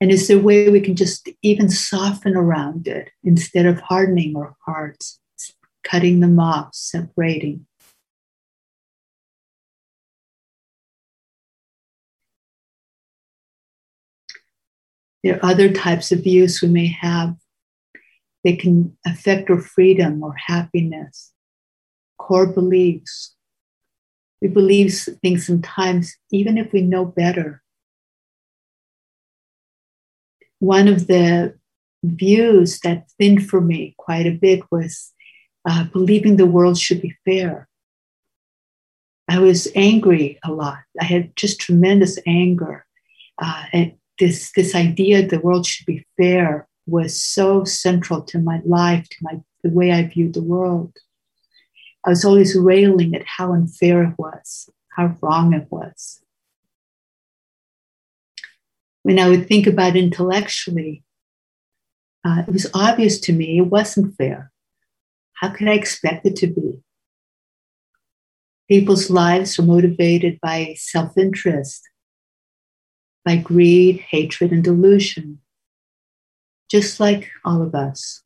And 0.00 0.10
is 0.10 0.28
there 0.28 0.38
a 0.38 0.42
way 0.42 0.68
we 0.68 0.80
can 0.80 0.94
just 0.94 1.28
even 1.42 1.70
soften 1.70 2.36
around 2.36 2.86
it 2.86 3.10
instead 3.24 3.64
of 3.64 3.80
hardening 3.80 4.36
our 4.36 4.54
hearts, 4.64 5.20
cutting 5.88 6.20
them 6.20 6.40
off, 6.40 6.74
separating? 6.74 7.66
There 15.22 15.36
are 15.36 15.50
other 15.50 15.72
types 15.72 16.12
of 16.12 16.22
views 16.22 16.62
we 16.62 16.68
may 16.68 16.86
have. 16.86 17.36
They 18.44 18.54
can 18.54 18.96
affect 19.04 19.50
our 19.50 19.58
freedom 19.58 20.22
or 20.22 20.34
happiness, 20.34 21.32
core 22.18 22.46
beliefs. 22.46 23.34
We 24.40 24.48
believe 24.48 24.94
things 25.22 25.46
sometimes, 25.46 26.14
even 26.30 26.58
if 26.58 26.72
we 26.72 26.82
know 26.82 27.04
better, 27.04 27.62
one 30.58 30.88
of 30.88 31.06
the 31.06 31.58
views 32.04 32.78
that 32.80 33.10
thinned 33.18 33.48
for 33.48 33.60
me 33.60 33.94
quite 33.98 34.26
a 34.26 34.30
bit 34.30 34.60
was 34.70 35.12
uh, 35.66 35.84
believing 35.92 36.36
the 36.36 36.46
world 36.46 36.78
should 36.78 37.02
be 37.02 37.16
fair. 37.24 37.68
I 39.28 39.40
was 39.40 39.66
angry 39.74 40.38
a 40.44 40.52
lot. 40.52 40.78
I 41.00 41.04
had 41.04 41.34
just 41.34 41.60
tremendous 41.60 42.18
anger. 42.26 42.86
Uh, 43.38 43.64
and 43.72 43.92
this, 44.18 44.52
this 44.54 44.74
idea 44.74 45.26
the 45.26 45.40
world 45.40 45.66
should 45.66 45.84
be 45.84 46.06
fair 46.16 46.68
was 46.86 47.20
so 47.20 47.64
central 47.64 48.22
to 48.22 48.38
my 48.38 48.60
life, 48.64 49.08
to 49.08 49.16
my, 49.22 49.40
the 49.64 49.70
way 49.70 49.90
I 49.90 50.04
viewed 50.04 50.34
the 50.34 50.42
world. 50.42 50.96
I 52.04 52.10
was 52.10 52.24
always 52.24 52.56
railing 52.56 53.16
at 53.16 53.26
how 53.26 53.52
unfair 53.52 54.04
it 54.04 54.14
was, 54.16 54.70
how 54.90 55.16
wrong 55.20 55.52
it 55.52 55.66
was. 55.70 56.20
When 59.02 59.18
I 59.18 59.28
would 59.28 59.48
think 59.48 59.66
about 59.66 59.96
intellectually, 59.96 61.02
uh, 62.24 62.44
it 62.46 62.52
was 62.52 62.70
obvious 62.72 63.18
to 63.20 63.32
me 63.32 63.58
it 63.58 63.62
wasn't 63.62 64.16
fair. 64.16 64.52
How 65.36 65.50
could 65.50 65.68
I 65.68 65.74
expect 65.74 66.26
it 66.26 66.36
to 66.36 66.46
be? 66.46 66.80
People's 68.68 69.10
lives 69.10 69.58
are 69.58 69.62
motivated 69.62 70.40
by 70.40 70.74
self 70.78 71.16
interest, 71.16 71.82
by 73.24 73.36
greed, 73.36 74.00
hatred, 74.00 74.50
and 74.50 74.64
delusion, 74.64 75.40
just 76.70 76.98
like 76.98 77.30
all 77.44 77.62
of 77.62 77.74
us. 77.74 78.22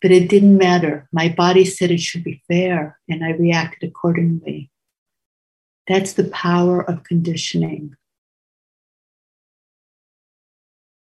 But 0.00 0.12
it 0.12 0.28
didn't 0.28 0.56
matter. 0.56 1.08
My 1.12 1.28
body 1.28 1.64
said 1.64 1.90
it 1.90 2.00
should 2.00 2.24
be 2.24 2.42
fair, 2.46 2.98
and 3.08 3.24
I 3.24 3.30
reacted 3.30 3.88
accordingly. 3.88 4.70
That's 5.88 6.12
the 6.12 6.24
power 6.24 6.80
of 6.88 7.04
conditioning. 7.04 7.96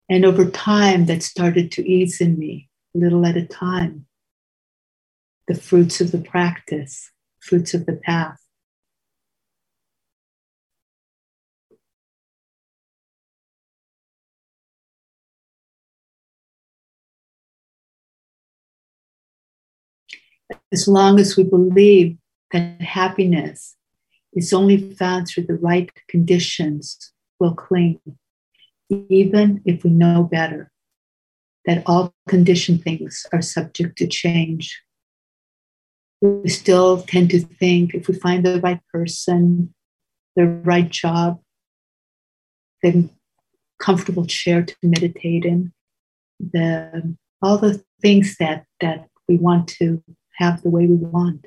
And 0.08 0.24
over 0.24 0.50
time, 0.50 1.06
that 1.06 1.22
started 1.22 1.72
to 1.72 1.88
ease 1.88 2.20
in 2.20 2.38
me, 2.38 2.68
little 2.94 3.24
at 3.26 3.36
a 3.36 3.46
time. 3.46 4.07
The 5.48 5.54
fruits 5.54 6.00
of 6.00 6.12
the 6.12 6.20
practice, 6.20 7.10
fruits 7.40 7.74
of 7.74 7.86
the 7.86 7.96
path. 7.96 8.38
as 20.72 20.88
long 20.88 21.18
as 21.18 21.36
we 21.36 21.44
believe 21.44 22.16
that 22.52 22.80
happiness 22.80 23.76
is 24.32 24.52
only 24.52 24.94
found 24.94 25.28
through 25.28 25.44
the 25.44 25.54
right 25.54 25.90
conditions, 26.08 27.12
we'll 27.38 27.54
cling, 27.54 28.00
even 28.90 29.62
if 29.64 29.84
we 29.84 29.90
know 29.90 30.24
better 30.24 30.70
that 31.64 31.82
all 31.86 32.14
conditioned 32.28 32.82
things 32.82 33.26
are 33.32 33.42
subject 33.42 33.98
to 33.98 34.06
change. 34.06 34.80
We 36.20 36.48
still 36.48 37.02
tend 37.02 37.30
to 37.30 37.40
think 37.40 37.94
if 37.94 38.08
we 38.08 38.14
find 38.14 38.44
the 38.44 38.60
right 38.60 38.80
person, 38.92 39.72
the 40.34 40.46
right 40.46 40.88
job, 40.88 41.40
the 42.82 43.08
comfortable 43.78 44.26
chair 44.26 44.62
to 44.62 44.74
meditate 44.82 45.44
in, 45.44 45.72
the 46.40 47.16
all 47.40 47.58
the 47.58 47.82
things 48.02 48.36
that 48.38 48.64
that 48.80 49.08
we 49.28 49.36
want 49.36 49.68
to 49.68 50.02
have 50.38 50.62
the 50.62 50.70
way 50.70 50.86
we 50.86 50.96
want. 50.96 51.46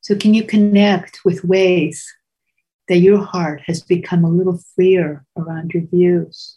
So, 0.00 0.16
can 0.16 0.32
you 0.32 0.44
connect 0.44 1.20
with 1.22 1.44
ways 1.44 2.14
that 2.88 2.98
your 2.98 3.22
heart 3.22 3.62
has 3.66 3.82
become 3.82 4.24
a 4.24 4.30
little 4.30 4.58
freer 4.74 5.24
around 5.36 5.72
your 5.72 5.84
views? 5.86 6.56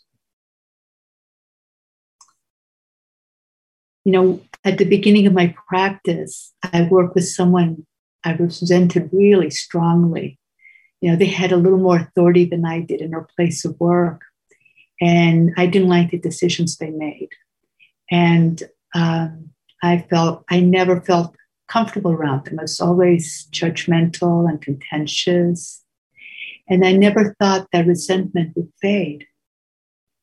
You 4.06 4.12
know, 4.14 4.42
at 4.64 4.78
the 4.78 4.86
beginning 4.86 5.28
of 5.28 5.34
my 5.34 5.54
practice, 5.68 6.54
I 6.64 6.84
worked 6.84 7.16
with 7.16 7.28
someone 7.28 7.86
I 8.24 8.34
resented 8.34 9.10
really 9.12 9.50
strongly 9.50 10.40
you 11.02 11.10
know, 11.10 11.18
they 11.18 11.26
had 11.26 11.52
a 11.52 11.58
little 11.58 11.80
more 11.80 11.98
authority 11.98 12.46
than 12.46 12.64
I 12.64 12.80
did 12.80 13.02
in 13.02 13.14
our 13.14 13.28
place 13.36 13.66
of 13.66 13.78
work. 13.80 14.22
And 15.02 15.52
I 15.58 15.66
didn't 15.66 15.90
like 15.90 16.12
the 16.12 16.20
decisions 16.20 16.78
they 16.78 16.92
made. 16.92 17.30
And 18.12 18.62
um, 18.94 19.50
I 19.82 20.06
felt, 20.10 20.46
I 20.50 20.60
never 20.60 21.02
felt 21.02 21.36
comfortable 21.68 22.12
around 22.12 22.46
them. 22.46 22.60
I 22.60 22.64
was 22.64 22.80
always 22.80 23.48
judgmental 23.52 24.48
and 24.48 24.62
contentious. 24.62 25.84
And 26.72 26.86
I 26.86 26.94
never 26.94 27.36
thought 27.38 27.68
that 27.74 27.86
resentment 27.86 28.56
would 28.56 28.72
fade. 28.82 29.28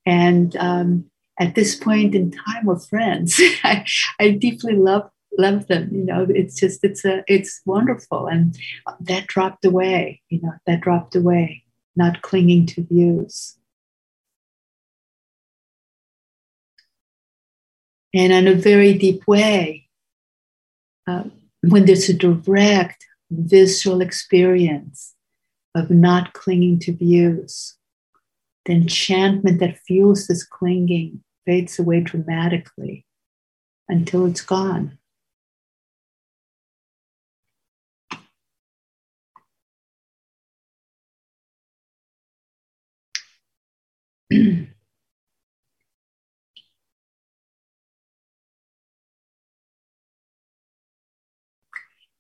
And 0.07 0.57
um, 0.57 1.05
at 1.39 1.55
this 1.55 1.77
point 1.77 2.15
in 2.15 2.31
time, 2.31 2.65
we're 2.65 2.79
friends. 2.79 3.39
I, 3.63 3.85
I 4.19 4.31
deeply 4.31 4.75
love 4.75 5.11
love 5.37 5.69
them 5.69 5.89
you 5.93 6.05
know 6.05 6.27
it's 6.31 6.59
just 6.59 6.83
it's 6.83 7.05
a 7.05 7.23
it's 7.29 7.61
wonderful 7.65 8.27
and 8.27 8.59
that 8.99 9.27
dropped 9.29 9.65
away 9.65 10.21
you 10.31 10.41
know 10.43 10.53
that 10.67 10.81
dropped 10.81 11.15
away 11.15 11.63
not 11.95 12.23
clinging 12.23 12.67
to 12.67 12.83
views 12.83 13.57
and 18.13 18.33
in 18.33 18.49
a 18.49 18.55
very 18.55 18.95
deep 18.95 19.25
way 19.29 19.87
uh, 21.07 21.25
when 21.61 21.85
there's 21.85 22.09
a 22.09 22.15
direct 22.15 23.07
visceral 23.31 24.01
experience 24.01 25.15
of 25.75 25.91
not 25.91 26.33
clinging 26.33 26.79
to 26.81 26.93
views 26.93 27.79
the 28.65 28.75
enchantment 28.75 29.61
that 29.61 29.79
fuels 29.87 30.27
this 30.27 30.45
clinging 30.45 31.23
fades 31.47 31.79
away 31.79 32.01
dramatically 32.01 33.07
until 33.89 34.27
it's 34.27 34.43
gone. 34.43 34.99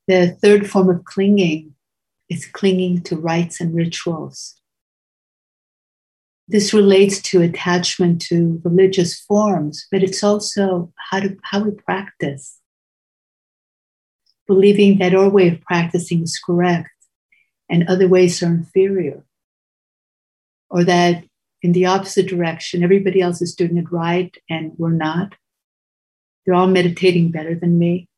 The 0.09 0.39
third 0.41 0.71
form 0.71 0.89
of 0.89 1.05
clinging 1.05 1.75
is 2.29 2.47
clinging 2.47 3.03
to 3.03 3.17
rites 3.17 3.61
and 3.61 3.75
rituals. 3.75 4.55
This 6.47 6.73
relates 6.73 7.21
to 7.23 7.43
attachment 7.43 8.23
to 8.23 8.61
religious 8.64 9.19
forms, 9.21 9.87
but 9.93 10.03
it's 10.03 10.25
also 10.25 10.93
how, 11.11 11.21
to, 11.21 11.37
how 11.43 11.61
we 11.64 11.73
practice. 11.73 12.59
Believing 14.47 14.99
that 14.99 15.14
our 15.14 15.29
way 15.29 15.49
of 15.49 15.61
practicing 15.61 16.23
is 16.23 16.38
correct 16.38 16.91
and 17.69 17.87
other 17.87 18.09
ways 18.09 18.43
are 18.43 18.47
inferior, 18.47 19.25
or 20.71 20.85
that 20.85 21.25
in 21.62 21.73
the 21.73 21.87
opposite 21.87 22.27
direction. 22.27 22.83
Everybody 22.83 23.21
else 23.21 23.43
is 23.43 23.55
doing 23.55 23.77
it 23.77 23.91
right, 23.91 24.35
and 24.49 24.73
we're 24.79 24.91
not. 24.91 25.35
They're 26.45 26.55
all 26.55 26.67
meditating 26.67 27.31
better 27.31 27.55
than 27.55 27.79
me. 27.79 28.09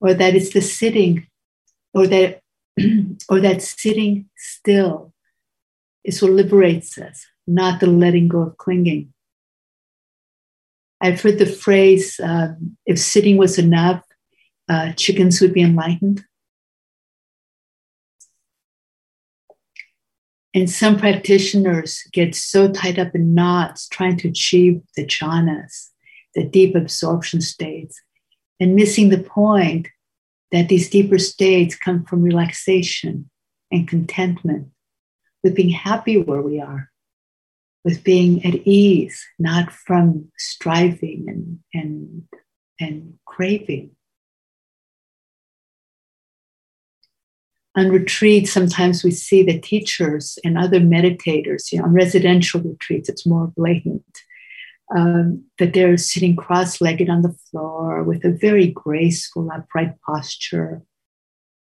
Or 0.00 0.14
that 0.14 0.34
it's 0.34 0.52
the 0.52 0.60
sitting, 0.60 1.26
or 1.94 2.06
that, 2.06 2.40
or 3.28 3.40
that 3.40 3.62
sitting 3.62 4.28
still 4.36 5.12
is 6.04 6.20
what 6.20 6.32
liberates 6.32 6.98
us, 6.98 7.26
not 7.46 7.80
the 7.80 7.86
letting 7.86 8.28
go 8.28 8.42
of 8.42 8.56
clinging. 8.58 9.12
I've 11.00 11.20
heard 11.20 11.38
the 11.38 11.46
phrase 11.46 12.18
um, 12.22 12.76
if 12.86 12.98
sitting 12.98 13.36
was 13.36 13.58
enough, 13.58 14.02
uh, 14.68 14.92
chickens 14.92 15.40
would 15.40 15.52
be 15.52 15.62
enlightened. 15.62 16.24
And 20.54 20.70
some 20.70 20.96
practitioners 20.98 22.04
get 22.12 22.34
so 22.34 22.70
tied 22.70 22.98
up 22.98 23.14
in 23.14 23.34
knots 23.34 23.88
trying 23.88 24.16
to 24.18 24.28
achieve 24.28 24.80
the 24.96 25.04
jhanas, 25.04 25.88
the 26.34 26.44
deep 26.44 26.76
absorption 26.76 27.40
states, 27.40 28.00
and 28.60 28.76
missing 28.76 29.08
the 29.08 29.18
point 29.18 29.88
that 30.54 30.68
these 30.68 30.88
deeper 30.88 31.18
states 31.18 31.74
come 31.74 32.04
from 32.04 32.22
relaxation 32.22 33.28
and 33.72 33.88
contentment, 33.88 34.68
with 35.42 35.56
being 35.56 35.70
happy 35.70 36.16
where 36.16 36.42
we 36.42 36.60
are, 36.60 36.90
with 37.84 38.04
being 38.04 38.44
at 38.46 38.54
ease, 38.66 39.26
not 39.38 39.72
from 39.72 40.30
striving 40.38 41.24
and, 41.28 41.58
and, 41.74 42.22
and 42.80 43.14
craving. 43.26 43.90
on 47.76 47.90
retreats, 47.90 48.52
sometimes 48.52 49.02
we 49.02 49.10
see 49.10 49.42
the 49.42 49.58
teachers 49.58 50.38
and 50.44 50.56
other 50.56 50.78
meditators, 50.78 51.72
you 51.72 51.78
know, 51.78 51.84
on 51.84 51.92
residential 51.92 52.60
retreats, 52.60 53.08
it's 53.08 53.26
more 53.26 53.52
blatant, 53.56 54.04
um, 54.94 55.44
that 55.58 55.72
they're 55.72 55.96
sitting 55.96 56.36
cross 56.36 56.80
legged 56.80 57.08
on 57.08 57.22
the 57.22 57.36
floor 57.50 58.02
with 58.02 58.24
a 58.24 58.30
very 58.30 58.68
graceful, 58.68 59.50
upright 59.50 59.94
posture, 60.02 60.82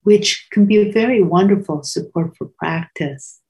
which 0.02 0.46
can 0.50 0.66
be 0.66 0.78
a 0.78 0.92
very 0.92 1.22
wonderful 1.22 1.82
support 1.82 2.36
for 2.36 2.50
practice. 2.58 3.40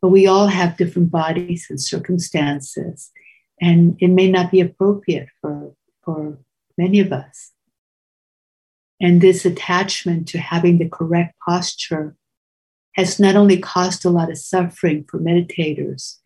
But 0.00 0.08
we 0.08 0.26
all 0.26 0.48
have 0.48 0.76
different 0.76 1.10
bodies 1.10 1.66
and 1.70 1.80
circumstances, 1.80 3.10
and 3.60 3.96
it 4.00 4.08
may 4.08 4.30
not 4.30 4.50
be 4.50 4.60
appropriate 4.60 5.28
for, 5.40 5.74
for 6.04 6.38
many 6.76 7.00
of 7.00 7.12
us. 7.12 7.52
And 9.00 9.20
this 9.20 9.44
attachment 9.44 10.28
to 10.28 10.38
having 10.38 10.78
the 10.78 10.88
correct 10.88 11.34
posture 11.44 12.16
has 12.94 13.18
not 13.18 13.36
only 13.36 13.58
caused 13.58 14.04
a 14.04 14.10
lot 14.10 14.30
of 14.30 14.38
suffering 14.38 15.04
for 15.08 15.18
meditators, 15.18 16.18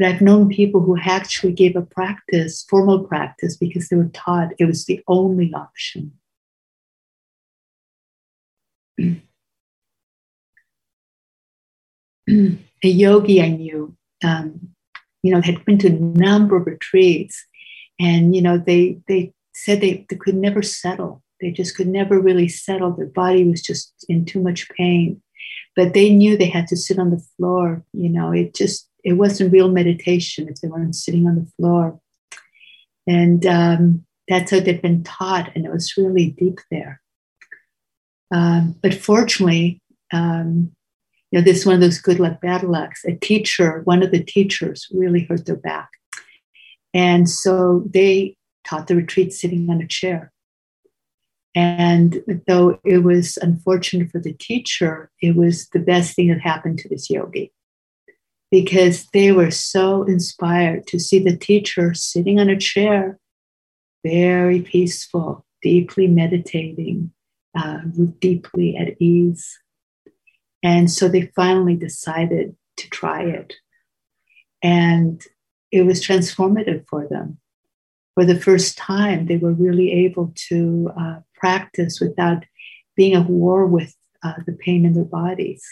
but 0.00 0.08
I've 0.08 0.22
known 0.22 0.48
people 0.48 0.80
who 0.80 0.96
actually 0.98 1.52
gave 1.52 1.76
a 1.76 1.82
practice, 1.82 2.64
formal 2.70 3.04
practice, 3.04 3.58
because 3.58 3.88
they 3.88 3.96
were 3.96 4.08
taught 4.14 4.54
it 4.58 4.64
was 4.64 4.86
the 4.86 5.04
only 5.06 5.52
option. 5.52 6.12
a 12.28 12.88
yogi 12.88 13.42
I 13.42 13.48
knew, 13.48 13.94
um, 14.24 14.70
you 15.22 15.34
know, 15.34 15.42
had 15.42 15.62
been 15.66 15.76
to 15.80 15.88
a 15.88 15.90
number 15.90 16.56
of 16.56 16.66
retreats, 16.66 17.44
and 17.98 18.34
you 18.34 18.40
know, 18.40 18.56
they 18.56 19.02
they 19.06 19.34
said 19.52 19.82
they, 19.82 20.06
they 20.08 20.16
could 20.16 20.34
never 20.34 20.62
settle. 20.62 21.22
They 21.42 21.50
just 21.50 21.76
could 21.76 21.88
never 21.88 22.18
really 22.18 22.48
settle. 22.48 22.92
Their 22.92 23.04
body 23.04 23.44
was 23.44 23.60
just 23.60 23.92
in 24.08 24.24
too 24.24 24.40
much 24.40 24.66
pain, 24.70 25.20
but 25.76 25.92
they 25.92 26.08
knew 26.08 26.38
they 26.38 26.48
had 26.48 26.68
to 26.68 26.76
sit 26.76 26.98
on 26.98 27.10
the 27.10 27.22
floor. 27.36 27.84
You 27.92 28.08
know, 28.08 28.32
it 28.32 28.54
just 28.54 28.89
it 29.04 29.14
wasn't 29.14 29.52
real 29.52 29.68
meditation 29.68 30.48
if 30.48 30.60
they 30.60 30.68
weren't 30.68 30.96
sitting 30.96 31.26
on 31.26 31.36
the 31.36 31.50
floor, 31.56 32.00
and 33.06 33.44
um, 33.46 34.04
that's 34.28 34.50
how 34.50 34.60
they'd 34.60 34.82
been 34.82 35.02
taught, 35.02 35.50
and 35.54 35.66
it 35.66 35.72
was 35.72 35.96
really 35.96 36.30
deep 36.30 36.60
there. 36.70 37.00
Um, 38.32 38.76
but 38.82 38.94
fortunately, 38.94 39.82
um, 40.12 40.72
you 41.30 41.38
know, 41.38 41.44
this 41.44 41.58
is 41.58 41.66
one 41.66 41.74
of 41.76 41.80
those 41.80 41.98
good 41.98 42.20
luck, 42.20 42.40
bad 42.40 42.62
lucks. 42.62 43.04
A 43.04 43.14
teacher, 43.14 43.82
one 43.84 44.02
of 44.02 44.10
the 44.10 44.22
teachers 44.22 44.88
really 44.92 45.24
hurt 45.24 45.46
their 45.46 45.56
back. 45.56 45.90
And 46.92 47.28
so 47.28 47.84
they 47.88 48.36
taught 48.66 48.88
the 48.88 48.96
retreat 48.96 49.32
sitting 49.32 49.68
on 49.70 49.80
a 49.80 49.86
chair. 49.86 50.32
And 51.54 52.22
though 52.46 52.78
it 52.84 52.98
was 52.98 53.36
unfortunate 53.36 54.10
for 54.10 54.20
the 54.20 54.32
teacher, 54.32 55.10
it 55.20 55.34
was 55.36 55.68
the 55.68 55.78
best 55.80 56.14
thing 56.14 56.28
that 56.28 56.40
happened 56.40 56.78
to 56.80 56.88
this 56.88 57.10
yogi 57.10 57.52
because 58.50 59.06
they 59.12 59.32
were 59.32 59.50
so 59.50 60.02
inspired 60.02 60.86
to 60.88 60.98
see 60.98 61.18
the 61.18 61.36
teacher 61.36 61.94
sitting 61.94 62.40
on 62.40 62.48
a 62.48 62.58
chair, 62.58 63.18
very 64.04 64.60
peaceful, 64.60 65.44
deeply 65.62 66.06
meditating, 66.06 67.12
uh, 67.56 67.78
deeply 68.18 68.76
at 68.76 69.00
ease. 69.00 69.58
And 70.62 70.90
so 70.90 71.08
they 71.08 71.30
finally 71.36 71.76
decided 71.76 72.56
to 72.78 72.90
try 72.90 73.22
it. 73.22 73.54
And 74.62 75.22
it 75.70 75.82
was 75.82 76.04
transformative 76.04 76.84
for 76.88 77.06
them. 77.08 77.38
For 78.14 78.24
the 78.24 78.38
first 78.38 78.76
time, 78.76 79.26
they 79.26 79.36
were 79.36 79.52
really 79.52 79.92
able 80.04 80.34
to 80.48 80.90
uh, 80.98 81.20
practice 81.34 82.00
without 82.00 82.44
being 82.96 83.14
at 83.14 83.30
war 83.30 83.66
with 83.66 83.94
uh, 84.22 84.34
the 84.46 84.52
pain 84.52 84.84
in 84.84 84.94
their 84.94 85.04
bodies. 85.04 85.64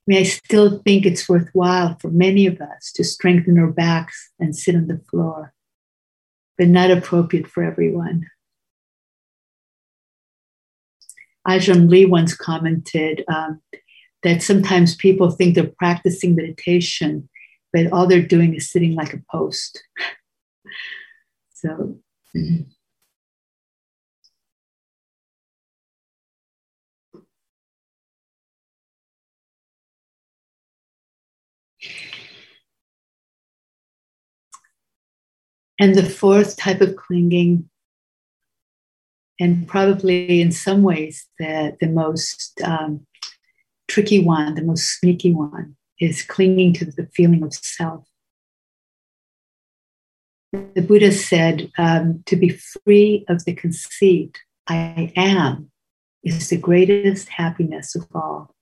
I 0.00 0.12
mean, 0.12 0.18
I 0.20 0.22
still 0.24 0.80
think 0.80 1.04
it's 1.04 1.28
worthwhile 1.28 1.96
for 2.00 2.08
many 2.08 2.46
of 2.46 2.60
us 2.60 2.90
to 2.92 3.04
strengthen 3.04 3.58
our 3.58 3.70
backs 3.70 4.30
and 4.38 4.56
sit 4.56 4.74
on 4.74 4.86
the 4.86 4.98
floor, 5.10 5.52
but 6.56 6.68
not 6.68 6.90
appropriate 6.90 7.46
for 7.46 7.62
everyone. 7.62 8.26
Ajahn 11.46 11.88
Lee 11.88 12.06
once 12.06 12.34
commented 12.34 13.24
um, 13.28 13.60
that 14.22 14.42
sometimes 14.42 14.94
people 14.96 15.30
think 15.30 15.54
they're 15.54 15.72
practicing 15.78 16.34
meditation, 16.34 17.28
but 17.72 17.92
all 17.92 18.06
they're 18.06 18.22
doing 18.22 18.54
is 18.54 18.70
sitting 18.70 18.94
like 18.94 19.14
a 19.14 19.22
post. 19.30 19.82
so, 21.54 21.98
mm-hmm. 22.36 22.62
And 35.80 35.94
the 35.94 36.04
fourth 36.04 36.58
type 36.58 36.82
of 36.82 36.94
clinging, 36.96 37.70
and 39.40 39.66
probably 39.66 40.42
in 40.42 40.52
some 40.52 40.82
ways 40.82 41.26
the, 41.38 41.74
the 41.80 41.88
most 41.88 42.60
um, 42.62 43.06
tricky 43.88 44.22
one, 44.22 44.56
the 44.56 44.62
most 44.62 44.98
sneaky 44.98 45.32
one, 45.32 45.76
is 45.98 46.22
clinging 46.22 46.74
to 46.74 46.84
the 46.84 47.08
feeling 47.14 47.42
of 47.42 47.54
self. 47.54 48.04
The 50.52 50.82
Buddha 50.82 51.12
said 51.12 51.70
um, 51.78 52.22
to 52.26 52.36
be 52.36 52.50
free 52.50 53.24
of 53.30 53.46
the 53.46 53.54
conceit, 53.54 54.38
I 54.68 55.14
am, 55.16 55.70
is 56.22 56.50
the 56.50 56.58
greatest 56.58 57.30
happiness 57.30 57.94
of 57.96 58.06
all. 58.14 58.54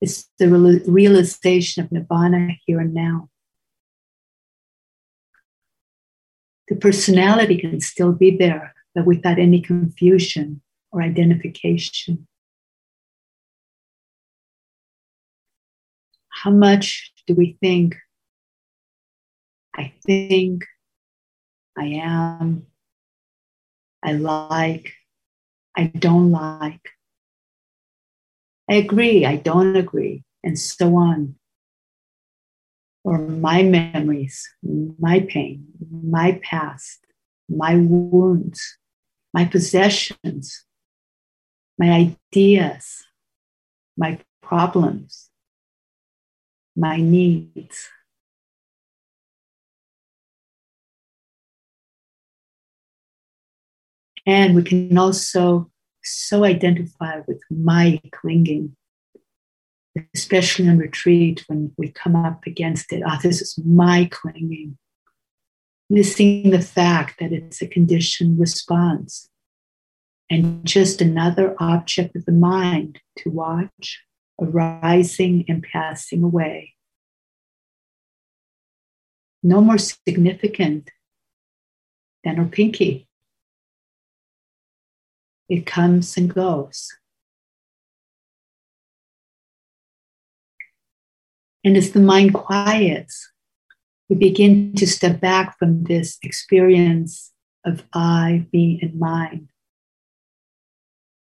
It's 0.00 0.28
the 0.38 0.48
realization 0.86 1.82
of 1.82 1.90
nirvana 1.90 2.50
here 2.66 2.78
and 2.78 2.94
now. 2.94 3.30
The 6.68 6.76
personality 6.76 7.58
can 7.58 7.80
still 7.80 8.12
be 8.12 8.36
there, 8.36 8.74
but 8.94 9.06
without 9.06 9.38
any 9.38 9.60
confusion 9.60 10.60
or 10.92 11.02
identification. 11.02 12.26
How 16.30 16.50
much 16.50 17.12
do 17.26 17.34
we 17.34 17.56
think? 17.60 17.96
I 19.74 19.92
think, 20.04 20.64
I 21.76 21.84
am, 22.02 22.66
I 24.02 24.12
like, 24.12 24.92
I 25.76 25.86
don't 25.86 26.30
like. 26.30 26.90
I 28.70 28.74
agree, 28.74 29.24
I 29.24 29.36
don't 29.36 29.76
agree, 29.76 30.24
and 30.44 30.58
so 30.58 30.96
on 30.96 31.37
or 33.04 33.18
my 33.18 33.62
memories, 33.62 34.48
my 34.98 35.20
pain, 35.20 35.66
my 35.90 36.40
past, 36.42 36.98
my 37.48 37.76
wounds, 37.76 38.78
my 39.32 39.44
possessions, 39.44 40.64
my 41.78 42.12
ideas, 42.32 43.04
my 43.96 44.18
problems, 44.42 45.30
my 46.76 46.96
needs. 46.96 47.88
And 54.26 54.54
we 54.54 54.62
can 54.62 54.98
also 54.98 55.70
so 56.02 56.44
identify 56.44 57.20
with 57.26 57.40
my 57.50 58.00
clinging 58.12 58.76
especially 60.14 60.68
on 60.68 60.78
retreat 60.78 61.44
when 61.46 61.72
we 61.76 61.90
come 61.90 62.16
up 62.16 62.46
against 62.46 62.92
it. 62.92 63.02
Ah, 63.06 63.16
oh, 63.16 63.20
this 63.22 63.40
is 63.40 63.58
my 63.64 64.08
clinging. 64.10 64.78
Missing 65.90 66.50
the 66.50 66.60
fact 66.60 67.18
that 67.18 67.32
it's 67.32 67.62
a 67.62 67.66
conditioned 67.66 68.38
response 68.38 69.28
and 70.30 70.64
just 70.64 71.00
another 71.00 71.56
object 71.58 72.14
of 72.14 72.24
the 72.26 72.32
mind 72.32 73.00
to 73.18 73.30
watch 73.30 74.02
arising 74.40 75.44
and 75.48 75.62
passing 75.62 76.22
away. 76.22 76.74
No 79.42 79.60
more 79.60 79.78
significant 79.78 80.90
than 82.24 82.38
our 82.38 82.44
pinky. 82.44 83.08
It 85.48 85.64
comes 85.64 86.16
and 86.16 86.32
goes. 86.32 86.88
And 91.64 91.76
as 91.76 91.92
the 91.92 92.00
mind 92.00 92.34
quiets, 92.34 93.30
we 94.08 94.16
begin 94.16 94.74
to 94.76 94.86
step 94.86 95.20
back 95.20 95.58
from 95.58 95.84
this 95.84 96.18
experience 96.22 97.32
of 97.64 97.84
I, 97.92 98.46
me, 98.52 98.78
and 98.80 98.98
mine. 98.98 99.48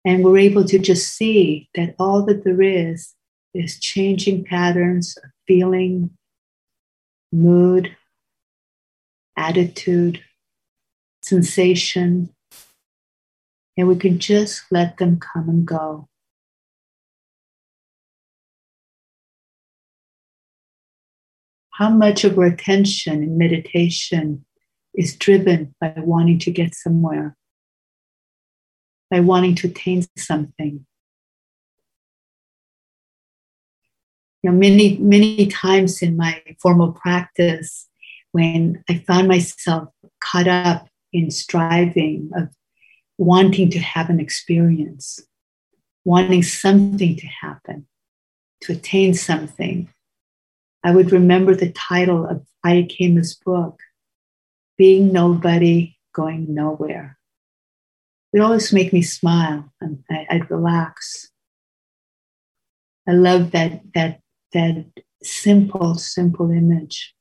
And 0.04 0.22
we're 0.22 0.38
able 0.38 0.64
to 0.64 0.78
just 0.78 1.12
see 1.16 1.68
that 1.74 1.94
all 1.98 2.24
that 2.26 2.44
there 2.44 2.62
is 2.62 3.14
is 3.54 3.80
changing 3.80 4.44
patterns 4.44 5.16
of 5.22 5.30
feeling, 5.46 6.10
mood, 7.32 7.96
attitude, 9.36 10.22
sensation, 11.22 12.34
and 13.76 13.88
we 13.88 13.96
can 13.96 14.18
just 14.18 14.64
let 14.70 14.98
them 14.98 15.18
come 15.18 15.48
and 15.48 15.66
go. 15.66 16.08
How 21.78 21.88
much 21.88 22.24
of 22.24 22.36
our 22.36 22.46
attention 22.46 23.22
in 23.22 23.38
meditation 23.38 24.44
is 24.94 25.14
driven 25.14 25.72
by 25.80 25.94
wanting 25.98 26.36
to 26.40 26.50
get 26.50 26.74
somewhere, 26.74 27.36
by 29.12 29.20
wanting 29.20 29.54
to 29.54 29.68
attain 29.68 30.04
something. 30.16 30.84
You 34.42 34.50
know, 34.50 34.56
many, 34.56 34.96
many 34.98 35.46
times 35.46 36.02
in 36.02 36.16
my 36.16 36.42
formal 36.60 36.90
practice, 36.90 37.86
when 38.32 38.82
I 38.90 38.98
found 39.06 39.28
myself 39.28 39.90
caught 40.20 40.48
up 40.48 40.88
in 41.12 41.30
striving 41.30 42.30
of 42.34 42.48
wanting 43.18 43.70
to 43.70 43.78
have 43.78 44.10
an 44.10 44.18
experience, 44.18 45.20
wanting 46.04 46.42
something 46.42 47.14
to 47.14 47.26
happen, 47.28 47.86
to 48.62 48.72
attain 48.72 49.14
something, 49.14 49.88
I 50.88 50.90
would 50.90 51.12
remember 51.12 51.54
the 51.54 51.70
title 51.72 52.26
of 52.26 52.46
Ayya 52.64 52.88
Khema's 52.88 53.34
book, 53.34 53.78
Being 54.78 55.12
Nobody, 55.12 55.98
Going 56.14 56.54
Nowhere. 56.54 57.18
It 58.32 58.40
always 58.40 58.72
make 58.72 58.90
me 58.90 59.02
smile 59.02 59.70
and 59.82 60.02
I, 60.10 60.26
I'd 60.30 60.50
relax. 60.50 61.28
I 63.06 63.12
love 63.12 63.50
that, 63.50 63.82
that, 63.92 64.22
that 64.54 64.86
simple, 65.22 65.96
simple 65.96 66.50
image. 66.50 67.14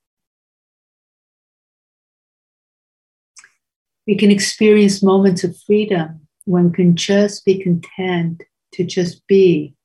We 4.08 4.16
can 4.16 4.32
experience 4.32 5.04
moments 5.04 5.44
of 5.44 5.58
freedom 5.64 6.22
when 6.46 6.70
we 6.70 6.74
can 6.74 6.96
just 6.96 7.44
be 7.44 7.62
content 7.62 8.44
to 8.76 8.86
just 8.86 9.28
be 9.28 9.76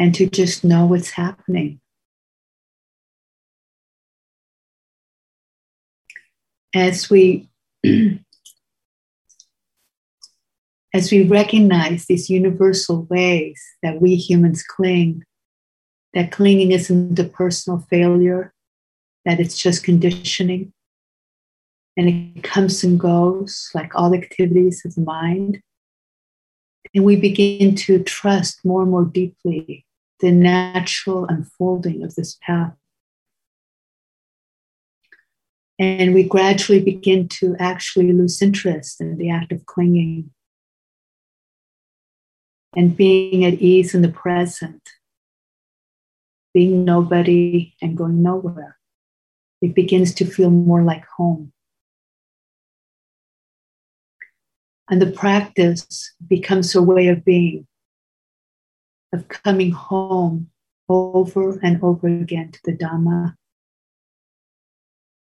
and 0.00 0.12
to 0.16 0.28
just 0.28 0.64
know 0.64 0.86
what's 0.86 1.10
happening. 1.10 1.78
As 6.74 7.10
we 7.10 7.48
as 10.94 11.10
we 11.10 11.26
recognize 11.26 12.06
these 12.06 12.28
universal 12.28 13.04
ways 13.04 13.60
that 13.82 14.00
we 14.00 14.14
humans 14.14 14.62
cling, 14.62 15.24
that 16.14 16.30
clinging 16.30 16.72
isn't 16.72 17.18
a 17.18 17.24
personal 17.24 17.86
failure, 17.88 18.52
that 19.24 19.40
it's 19.40 19.56
just 19.56 19.84
conditioning, 19.84 20.72
and 21.96 22.08
it 22.08 22.42
comes 22.42 22.84
and 22.84 23.00
goes 23.00 23.70
like 23.74 23.94
all 23.94 24.14
activities 24.14 24.82
of 24.84 24.94
the 24.94 25.00
mind. 25.00 25.62
And 26.94 27.04
we 27.04 27.16
begin 27.16 27.74
to 27.76 28.02
trust 28.02 28.64
more 28.64 28.82
and 28.82 28.90
more 28.90 29.04
deeply 29.04 29.86
the 30.20 30.30
natural 30.30 31.26
unfolding 31.26 32.02
of 32.02 32.14
this 32.14 32.38
path. 32.42 32.74
And 35.82 36.14
we 36.14 36.22
gradually 36.22 36.80
begin 36.80 37.26
to 37.40 37.56
actually 37.58 38.12
lose 38.12 38.40
interest 38.40 39.00
in 39.00 39.18
the 39.18 39.30
act 39.30 39.50
of 39.50 39.66
clinging 39.66 40.30
and 42.76 42.96
being 42.96 43.44
at 43.44 43.54
ease 43.54 43.92
in 43.92 44.00
the 44.00 44.08
present, 44.08 44.80
being 46.54 46.84
nobody 46.84 47.74
and 47.82 47.96
going 47.96 48.22
nowhere. 48.22 48.78
It 49.60 49.74
begins 49.74 50.14
to 50.14 50.24
feel 50.24 50.50
more 50.50 50.84
like 50.84 51.04
home. 51.16 51.52
And 54.88 55.02
the 55.02 55.10
practice 55.10 56.14
becomes 56.24 56.76
a 56.76 56.82
way 56.82 57.08
of 57.08 57.24
being, 57.24 57.66
of 59.12 59.26
coming 59.26 59.72
home 59.72 60.48
over 60.88 61.58
and 61.58 61.82
over 61.82 62.06
again 62.06 62.52
to 62.52 62.60
the 62.66 62.72
Dhamma 62.72 63.34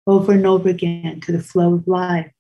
over 0.08 0.32
and 0.32 0.48
over 0.48 0.70
again 0.70 1.20
to 1.22 1.32
the 1.32 1.42
flow 1.42 1.76
of 1.76 1.88
life. 1.88 2.32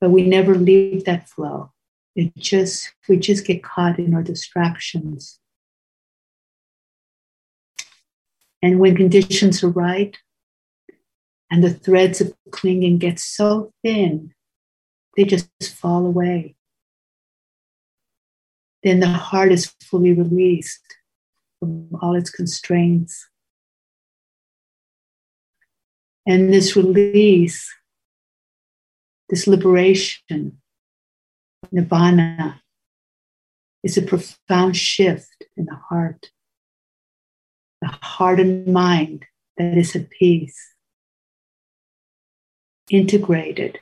But 0.00 0.10
we 0.10 0.26
never 0.26 0.54
leave 0.54 1.04
that 1.04 1.28
flow. 1.28 1.72
It 2.14 2.34
just 2.36 2.92
we 3.08 3.18
just 3.18 3.46
get 3.46 3.62
caught 3.62 3.98
in 3.98 4.14
our 4.14 4.22
distractions. 4.22 5.38
And 8.62 8.80
when 8.80 8.96
conditions 8.96 9.62
are 9.62 9.68
right 9.68 10.16
and 11.50 11.62
the 11.62 11.70
threads 11.70 12.20
of 12.20 12.34
clinging 12.50 12.98
get 12.98 13.18
so 13.18 13.72
thin, 13.84 14.32
they 15.16 15.24
just 15.24 15.48
fall 15.62 16.06
away. 16.06 16.56
Then 18.82 19.00
the 19.00 19.08
heart 19.08 19.52
is 19.52 19.66
fully 19.82 20.12
released 20.12 20.80
from 21.58 21.88
all 22.00 22.14
its 22.14 22.30
constraints. 22.30 23.28
And 26.26 26.52
this 26.52 26.74
release, 26.74 27.72
this 29.28 29.46
liberation, 29.46 30.60
nirvana, 31.70 32.62
is 33.84 33.96
a 33.96 34.02
profound 34.02 34.76
shift 34.76 35.44
in 35.56 35.66
the 35.66 35.76
heart, 35.88 36.30
the 37.80 37.88
heart 38.02 38.40
and 38.40 38.66
mind 38.66 39.26
that 39.56 39.78
is 39.78 39.94
at 39.94 40.10
peace, 40.10 40.74
integrated, 42.90 43.78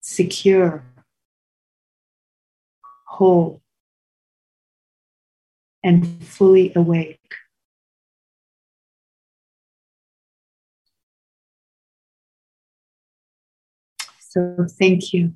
secure, 0.00 0.84
whole, 3.04 3.60
and 5.84 6.24
fully 6.24 6.72
awake. 6.74 7.20
So 14.36 14.66
thank 14.78 15.14
you. 15.14 15.32